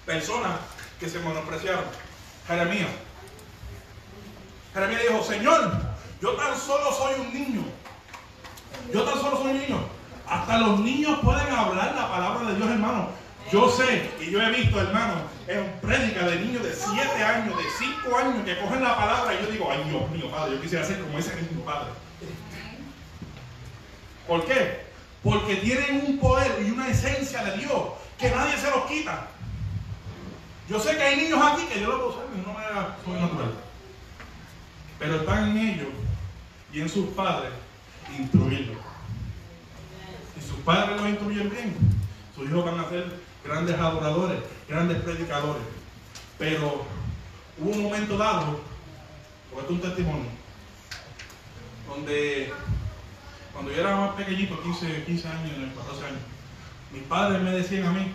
Personas 0.06 0.52
que 1.00 1.10
se 1.10 1.20
menospreciaron. 1.20 1.86
Jeremías. 2.48 2.90
Jeremías 4.74 5.02
dijo, 5.08 5.24
Señor, 5.24 5.82
yo 6.22 6.32
tan 6.34 6.58
solo 6.58 6.92
soy 6.92 7.20
un 7.22 7.34
niño. 7.34 7.64
Yo 8.94 9.04
tan 9.04 9.20
solo 9.20 9.38
soy 9.38 9.52
un 9.52 9.60
niño. 9.60 9.80
Hasta 10.28 10.58
los 10.58 10.80
niños 10.80 11.20
pueden 11.24 11.48
hablar 11.54 11.94
la 11.96 12.10
palabra 12.10 12.50
de 12.50 12.56
Dios, 12.56 12.70
hermano. 12.70 13.10
Yo 13.52 13.70
sé 13.70 14.10
y 14.20 14.32
yo 14.32 14.42
he 14.42 14.50
visto, 14.52 14.80
hermano, 14.80 15.16
en 15.48 15.72
prédica 15.82 16.26
de 16.26 16.40
niños 16.40 16.64
de 16.64 16.74
7 16.74 17.24
años, 17.24 17.58
de 17.58 17.64
5 18.04 18.18
años 18.18 18.46
que 18.46 18.60
cogen 18.60 18.84
la 18.84 18.96
palabra 18.96 19.34
y 19.34 19.44
yo 19.44 19.52
digo, 19.52 19.68
ay 19.70 19.84
Dios 19.90 20.10
mío, 20.12 20.32
padre, 20.32 20.56
yo 20.56 20.62
quisiera 20.62 20.86
ser 20.86 21.00
como 21.02 21.20
ese 21.20 21.36
niño, 21.36 21.64
padre. 21.66 21.92
¿Por 24.28 24.46
qué? 24.46 24.86
Porque 25.22 25.58
tienen 25.58 26.06
un 26.08 26.20
poder 26.20 26.62
y 26.66 26.72
una 26.72 26.88
esencia 26.88 27.44
de 27.44 27.58
Dios 27.58 27.84
que 28.18 28.30
nadie 28.32 28.58
se 28.58 28.70
los 28.70 28.86
quita. 28.86 29.28
Yo 30.70 30.80
sé 30.80 30.96
que 30.96 31.04
hay 31.04 31.18
niños 31.18 31.40
aquí 31.44 31.64
que 31.66 31.82
yo 31.82 31.88
los 31.88 31.98
puedo 31.98 32.10
usar 32.10 32.28
de 32.30 32.42
una 32.42 32.54
manera 32.54 32.98
sobrenatural. 33.04 33.54
Pero 34.98 35.16
están 35.18 35.50
en 35.50 35.58
ellos 35.58 35.90
y 36.72 36.82
en 36.82 36.90
sus 36.90 37.08
padres 37.10 37.52
instruirlos. 38.18 38.78
Si 40.36 40.48
sus 40.48 40.60
padres 40.60 41.00
los 41.00 41.10
instruyen 41.10 41.50
bien, 41.50 41.76
sus 42.36 42.50
hijos 42.50 42.66
van 42.66 42.80
a 42.80 42.90
ser 42.90 43.33
grandes 43.44 43.78
adoradores, 43.78 44.40
grandes 44.68 45.02
predicadores. 45.02 45.64
Pero 46.38 46.86
hubo 47.60 47.72
un 47.72 47.84
momento 47.84 48.18
dado, 48.18 48.60
porque 49.50 49.62
esto 49.62 49.74
es 49.74 49.80
un 49.80 49.82
testimonio, 49.82 50.30
donde 51.88 52.54
cuando 53.54 53.72
yo 53.72 53.82
era 53.82 53.96
más 53.96 54.16
pequeñito, 54.16 54.62
15, 54.62 55.04
15 55.06 55.28
años, 55.28 55.52
14 55.78 56.06
años, 56.06 56.22
mis 56.92 57.04
padres 57.04 57.42
me 57.42 57.52
decían 57.52 57.86
a 57.88 57.92
mí, 57.92 58.12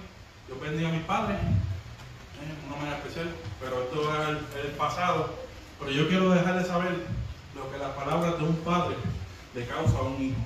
yo 0.49 0.59
bendiga 0.61 0.89
a 0.89 0.93
mis 0.93 1.05
padres, 1.05 1.37
eh, 1.37 2.47
de 2.47 2.67
una 2.67 2.77
manera 2.77 2.99
especial, 2.99 3.29
pero 3.61 3.83
esto 3.83 4.13
es 4.57 4.65
el, 4.65 4.73
pasado. 4.73 5.35
Pero 5.79 5.91
yo 5.91 6.09
quiero 6.09 6.31
dejarles 6.31 6.67
saber 6.67 7.07
lo 7.55 7.71
que 7.71 7.79
las 7.79 7.91
palabras 7.91 8.39
de 8.39 8.45
un 8.45 8.57
padre 8.57 8.97
le 9.55 9.67
causa 9.67 9.99
a 9.99 10.03
un 10.03 10.23
hijo. 10.23 10.37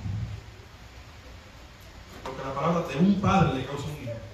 Lo 2.25 2.37
que 2.37 2.43
las 2.43 2.53
palabras 2.53 2.87
de 2.87 2.95
un 2.97 3.21
padre 3.21 3.53
le 3.53 3.65
causa 3.65 3.85
a 3.85 3.91
un 3.91 4.03
hijo. 4.03 4.32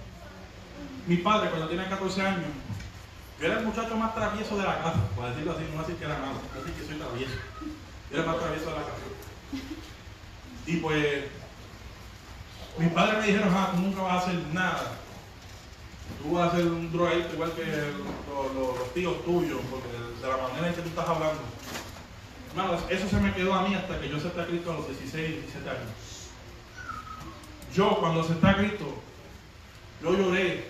Mi 1.10 1.18
padre, 1.18 1.50
cuando 1.50 1.68
tenía 1.68 1.90
14 1.90 2.22
años, 2.22 2.46
yo 3.40 3.46
era 3.48 3.60
el 3.60 3.66
muchacho 3.66 3.98
más 3.98 4.14
travieso 4.14 4.56
de 4.58 4.64
la 4.64 4.78
casa, 4.78 5.00
por 5.16 5.28
decirlo 5.28 5.54
así, 5.54 5.64
no 5.64 5.70
voy 5.70 5.78
a 5.78 5.82
decir 5.82 5.96
que 5.96 6.06
era 6.06 6.20
malo, 6.20 6.34
voy 6.54 6.62
a 6.62 6.64
decir 6.64 6.74
que 6.76 6.86
soy 6.88 6.98
travieso. 7.00 7.34
Yo 8.12 8.14
era 8.14 8.22
el 8.22 8.30
más 8.30 8.38
travieso 8.38 8.66
de 8.66 8.72
la 8.76 8.82
casa. 8.84 8.94
Y 10.68 10.76
pues, 10.78 11.24
mis 12.78 12.92
padres 12.94 13.20
me 13.22 13.26
dijeron, 13.28 13.50
ah, 13.58 13.72
tú 13.74 13.82
nunca 13.82 14.04
vas 14.04 14.14
a 14.14 14.28
hacer 14.28 14.36
nada. 14.54 14.84
Tú 16.22 16.32
vas 16.34 16.54
a 16.54 16.58
ser 16.58 16.66
un 16.66 16.92
drogadicto 16.92 17.34
igual 17.34 17.54
que 17.54 17.66
los, 17.66 18.54
los- 18.54 18.94
tíos 18.94 19.26
tuyos, 19.26 19.60
porque 19.72 19.88
de 19.90 20.28
la 20.28 20.38
manera 20.48 20.68
en 20.68 20.74
que 20.76 20.82
tú 20.82 20.90
estás 20.90 21.08
hablando. 21.10 21.42
Hermanos, 22.52 22.82
eso 22.90 23.10
se 23.10 23.18
me 23.20 23.34
quedó 23.34 23.54
a 23.56 23.68
mí 23.68 23.74
hasta 23.74 24.00
que 24.00 24.10
yo 24.10 24.18
acepté 24.18 24.42
a 24.42 24.46
Cristo 24.46 24.72
a 24.72 24.76
los 24.76 24.88
16, 24.88 25.42
17 25.42 25.70
años. 25.70 25.90
Yo, 27.74 27.98
cuando 28.00 28.22
acepté 28.22 28.48
a 28.48 28.58
Cristo, 28.58 28.86
yo 30.04 30.14
lloré 30.16 30.69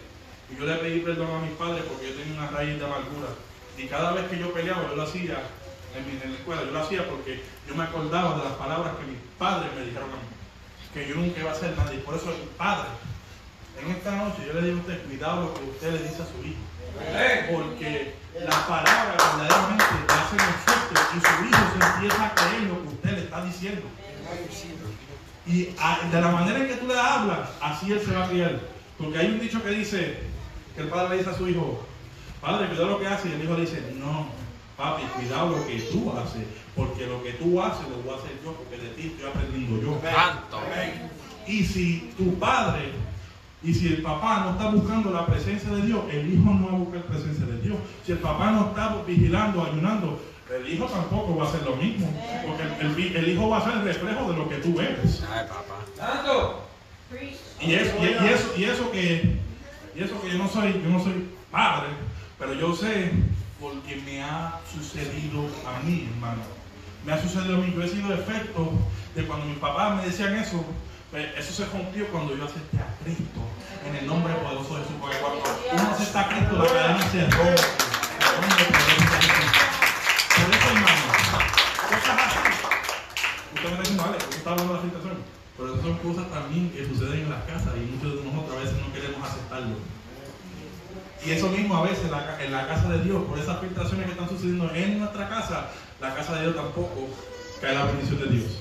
y 0.52 0.60
yo 0.60 0.66
le 0.66 0.76
pedí 0.76 1.00
perdón 1.00 1.30
a 1.32 1.46
mis 1.46 1.56
padres 1.58 1.84
porque 1.88 2.10
yo 2.10 2.16
tenía 2.16 2.40
una 2.40 2.52
raíz 2.52 2.80
de 2.80 2.86
amargura. 2.86 3.30
Y 3.78 3.88
cada 3.88 4.14
vez 4.14 4.28
que 4.30 4.40
yo 4.40 4.52
peleaba, 4.52 4.88
yo 4.90 4.96
lo 4.96 5.04
hacía 5.04 5.40
en, 5.96 6.06
mi, 6.06 6.22
en 6.22 6.34
la 6.34 6.38
escuela, 6.38 6.64
yo 6.64 6.72
lo 6.72 6.80
hacía 6.80 7.08
porque 7.08 7.42
yo 7.68 7.76
me 7.76 7.84
acordaba 7.84 8.38
de 8.38 8.44
las 8.44 8.54
palabras 8.54 8.94
que 8.98 9.06
mis 9.06 9.20
padres 9.38 9.72
me 9.76 9.86
dijeron 9.86 10.10
a 10.10 10.16
mí. 10.16 10.30
Que 10.94 11.08
yo 11.08 11.16
nunca 11.16 11.40
iba 11.40 11.52
a 11.52 11.56
ser 11.56 11.78
nadie. 11.78 12.00
Por 12.00 12.16
eso 12.16 12.32
el 12.32 12.50
padre, 12.58 12.90
en 13.82 13.92
esta 13.92 14.16
noche 14.16 14.44
yo 14.46 14.54
le 14.54 14.62
digo 14.62 14.78
a 14.78 14.82
usted, 14.82 15.06
cuidado 15.06 15.42
lo 15.44 15.54
que 15.54 15.70
usted 15.70 15.92
le 15.94 16.04
dice 16.04 16.24
a 16.24 16.26
su 16.26 16.40
hijo. 16.44 16.70
Porque 17.52 18.14
las 18.46 18.56
palabras 18.66 19.16
verdaderamente 19.38 19.86
le 20.08 20.14
hacen 20.14 20.40
efecto 20.40 21.02
y 21.16 21.20
su 21.20 21.46
hijo 21.46 21.64
se 21.78 21.86
empieza 21.86 22.26
a 22.26 22.36
creer 22.36 22.64
lo 22.64 22.82
que 22.82 22.88
usted 22.90 23.12
le 23.12 23.20
está 23.24 23.46
diciendo. 23.46 23.82
Y 25.48 25.70
ah, 25.80 26.00
de 26.12 26.22
la 26.22 26.28
manera 26.30 26.60
en 26.60 26.68
que 26.68 26.76
tú 26.76 26.88
le 26.88 27.00
hablas, 27.00 27.50
así 27.62 27.92
él 27.92 28.02
se 28.06 28.12
va 28.14 28.26
a 28.26 28.30
criar. 28.30 28.60
Porque 28.98 29.18
hay 29.18 29.28
un 29.28 29.40
dicho 29.40 29.64
que 29.64 29.70
dice, 29.70 30.20
que 30.80 30.84
el 30.86 30.90
padre 30.90 31.10
le 31.10 31.18
dice 31.18 31.30
a 31.30 31.38
su 31.38 31.48
hijo, 31.50 31.80
padre, 32.42 32.68
cuidado 32.68 32.90
lo 32.92 33.00
que 33.00 33.08
hace. 33.08 33.28
Y 33.30 33.34
el 33.34 33.44
hijo 33.44 33.54
le 33.56 33.62
dice, 33.62 33.94
no, 34.00 34.28
papi, 34.78 35.04
cuidado 35.16 35.50
lo 35.58 35.68
que 35.68 35.80
tú 35.92 36.12
haces. 36.18 36.44
Porque 36.76 37.06
lo 37.06 37.22
que 37.22 37.34
tú 37.34 37.62
haces 37.62 37.86
lo 37.90 37.98
voy 38.04 38.14
a 38.16 38.18
hacer 38.18 38.32
yo, 38.44 38.54
porque 38.54 38.78
de 38.78 38.90
ti 38.96 39.08
estoy 39.08 39.30
aprendiendo 39.30 39.82
yo. 39.82 40.00
Santo. 40.16 40.60
Y 41.48 41.64
si 41.66 42.12
tu 42.18 42.40
padre 42.40 42.92
y 43.62 43.74
si 43.74 43.88
el 43.88 44.02
papá 44.02 44.46
no 44.46 44.52
está 44.52 44.70
buscando 44.70 45.12
la 45.12 45.26
presencia 45.26 45.70
de 45.70 45.82
Dios, 45.82 46.00
el 46.12 46.34
hijo 46.34 46.50
no 46.54 46.68
va 46.68 46.74
a 46.74 46.78
buscar 46.78 47.02
presencia 47.04 47.46
de 47.46 47.60
Dios. 47.62 47.78
Si 48.06 48.14
el 48.14 48.20
papá 48.20 48.52
no 48.52 48.68
está 48.70 48.96
vigilando, 49.06 49.66
ayunando, 49.66 50.22
el 50.56 50.74
hijo 50.74 50.86
tampoco 50.86 51.36
va 51.36 51.46
a 51.46 51.50
hacer 51.50 51.64
lo 51.64 51.76
mismo. 51.76 52.08
Porque 52.48 52.64
el, 52.64 52.88
el 52.88 52.96
vi- 52.96 53.14
el 53.18 53.28
hijo 53.28 53.50
va 53.50 53.58
a 53.58 53.64
ser 53.66 53.74
el 53.74 53.84
reflejo 53.84 54.32
de 54.32 54.38
lo 54.38 54.48
que 54.48 54.56
tú 54.58 54.80
eres. 54.80 55.24
Ay, 55.30 55.46
papá. 55.50 55.84
Y 57.60 57.74
eso, 57.74 57.96
y, 58.00 58.06
y 58.06 58.28
eso, 58.30 58.54
y 58.58 58.64
eso 58.64 58.92
que 58.92 59.39
y 59.96 60.04
eso 60.04 60.22
que 60.22 60.32
yo 60.32 60.38
no 60.38 60.48
soy, 60.48 60.74
yo 60.74 60.90
no 60.90 61.04
soy 61.04 61.30
padre, 61.52 61.90
pero 62.38 62.54
yo 62.54 62.76
sé 62.76 63.12
porque 63.60 63.96
me 64.06 64.24
ha 64.24 64.60
sucedido 64.72 65.48
a 65.68 65.80
mí, 65.84 66.10
hermano. 66.14 66.42
Me 67.06 67.14
ha 67.14 67.22
sucedido 67.22 67.56
a 67.56 67.60
mí, 67.60 67.74
yo 67.76 67.84
he 67.84 67.88
sido 67.88 68.14
efecto 68.14 68.72
de 69.16 69.26
cuando 69.26 69.46
mis 69.46 69.58
papás 69.58 69.96
me 69.96 70.06
decían 70.06 70.36
eso, 70.36 70.64
pues, 71.12 71.28
eso 71.38 71.54
se 71.54 71.66
rompió 71.66 72.08
cuando 72.10 72.36
yo 72.38 72.46
acepté 72.46 72.78
a 72.78 72.96
Cristo 73.04 73.42
en 73.88 73.96
el 73.96 74.08
nombre 74.08 74.34
poderoso 74.36 74.76
de 74.76 74.84
Jesús. 74.84 74.96
Porque 75.02 75.18
cuando 75.18 75.44
uno 75.72 75.92
acepta 75.92 76.22
a 76.22 76.28
Cristo, 76.30 76.58
la 76.58 76.68
cadena 76.68 77.12
se 77.12 77.22
rompe. 77.30 77.62
Por 80.36 80.56
eso, 80.56 80.68
hermano, 80.68 81.06
cosas 81.90 82.20
así. 82.20 82.40
Usted 83.56 83.64
me 83.64 83.70
está 83.70 83.82
diciendo, 83.82 84.04
vale, 84.04 84.18
usted 84.18 84.38
está 84.38 84.52
hablando 84.52 84.74
de 84.74 84.80
la 84.80 84.86
situación. 84.86 85.39
Pero 85.60 85.76
son 85.82 85.98
cosas 85.98 86.32
también 86.32 86.72
que 86.72 86.88
suceden 86.88 87.28
en 87.28 87.30
las 87.30 87.44
casas 87.44 87.76
y 87.76 87.92
muchos 87.92 88.24
de 88.24 88.32
nosotros 88.32 88.56
a 88.56 88.64
veces 88.64 88.78
no 88.80 88.94
queremos 88.94 89.20
aceptarlo. 89.28 89.76
Y 91.26 91.32
eso 91.32 91.50
mismo 91.50 91.76
a 91.76 91.84
veces 91.84 92.06
en 92.06 92.52
la 92.52 92.68
casa 92.68 92.88
de 92.88 93.04
Dios, 93.04 93.24
por 93.26 93.38
esas 93.38 93.60
filtraciones 93.60 94.06
que 94.06 94.12
están 94.14 94.30
sucediendo 94.30 94.72
en 94.74 95.00
nuestra 95.00 95.28
casa, 95.28 95.68
la 96.00 96.16
casa 96.16 96.36
de 96.36 96.44
Dios 96.44 96.56
tampoco 96.56 97.10
cae 97.60 97.76
la 97.76 97.86
bendición 97.86 98.20
de 98.20 98.38
Dios. 98.38 98.52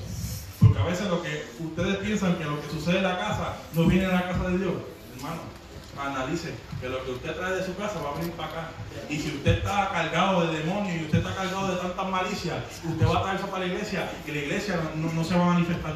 Porque 0.58 0.78
a 0.78 0.84
veces 0.84 1.06
lo 1.08 1.22
que 1.22 1.46
ustedes 1.60 1.96
piensan 1.98 2.34
que 2.34 2.44
lo 2.44 2.60
que 2.60 2.68
sucede 2.68 2.98
en 2.98 3.04
la 3.04 3.16
casa 3.16 3.56
no 3.74 3.84
viene 3.84 4.06
de 4.06 4.12
la 4.12 4.26
casa 4.26 4.48
de 4.48 4.58
Dios, 4.58 4.74
hermano. 5.16 5.58
Analice 5.98 6.54
que 6.80 6.88
lo 6.88 7.04
que 7.04 7.10
usted 7.10 7.34
trae 7.34 7.56
de 7.56 7.66
su 7.66 7.74
casa 7.74 8.00
va 8.00 8.10
a 8.10 8.18
venir 8.18 8.32
para 8.32 8.48
acá. 8.50 8.70
Y 9.08 9.16
si 9.16 9.36
usted 9.36 9.58
está 9.58 9.90
cargado 9.90 10.46
de 10.46 10.58
demonios 10.58 10.96
y 10.96 11.04
usted 11.04 11.18
está 11.18 11.34
cargado 11.34 11.74
de 11.74 11.76
tantas 11.76 12.08
malicias, 12.08 12.56
usted 12.84 13.06
va 13.06 13.18
a 13.18 13.22
traer 13.22 13.36
eso 13.38 13.46
para 13.48 13.66
la 13.66 13.72
iglesia 13.72 14.08
y 14.24 14.30
la 14.30 14.38
iglesia 14.38 14.80
no, 14.94 15.12
no 15.12 15.24
se 15.24 15.36
va 15.36 15.42
a 15.42 15.54
manifestar. 15.54 15.94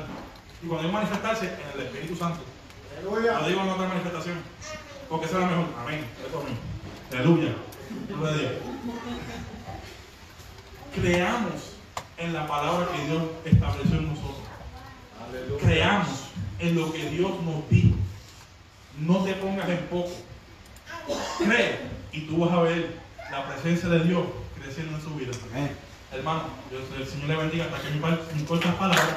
Y 0.62 0.66
cuando 0.66 0.86
digo 0.86 0.92
manifestarse, 0.92 1.46
en 1.46 1.80
el 1.80 1.86
Espíritu 1.86 2.16
Santo. 2.16 2.40
No 3.02 3.16
Aleluya. 3.16 3.48
digo 3.48 3.60
en 3.62 3.68
otra 3.70 3.88
manifestación. 3.88 4.36
Porque 5.08 5.26
esa 5.26 5.36
es 5.36 5.40
la 5.40 5.46
mejor. 5.48 5.66
Amén. 5.80 6.04
Eso 6.26 6.38
es 6.38 6.44
amén. 6.44 6.58
Aleluya. 7.12 7.54
Gloria 8.08 8.30
a 8.30 8.38
Dios. 8.38 8.52
Creamos 10.94 11.52
en 12.18 12.32
la 12.32 12.46
palabra 12.46 12.88
que 12.94 13.06
Dios 13.06 13.22
estableció 13.44 13.98
en 13.98 14.08
nosotros. 14.08 14.42
Creamos 15.60 16.24
en 16.58 16.74
lo 16.76 16.92
que 16.92 17.10
Dios 17.10 17.30
nos 17.42 17.68
dijo. 17.68 17.96
No 19.00 19.24
te 19.24 19.32
pongas 19.34 19.68
en 19.68 19.78
poco. 19.86 20.12
Cree 21.38 21.80
y 22.12 22.20
tú 22.22 22.38
vas 22.38 22.52
a 22.52 22.62
ver 22.62 23.00
la 23.30 23.48
presencia 23.48 23.88
de 23.88 24.04
Dios 24.04 24.22
creciendo 24.62 24.96
en 24.96 25.02
su 25.02 25.14
vida. 25.14 25.32
Amén. 25.50 25.76
Hermano, 26.12 26.42
Dios, 26.70 26.82
el 26.98 27.06
Señor 27.06 27.28
le 27.28 27.36
bendiga 27.36 27.64
hasta 27.64 27.80
que 27.80 27.90
mi, 27.90 28.00
mis 28.34 28.46
cortas 28.46 28.74
palabras. 28.74 29.16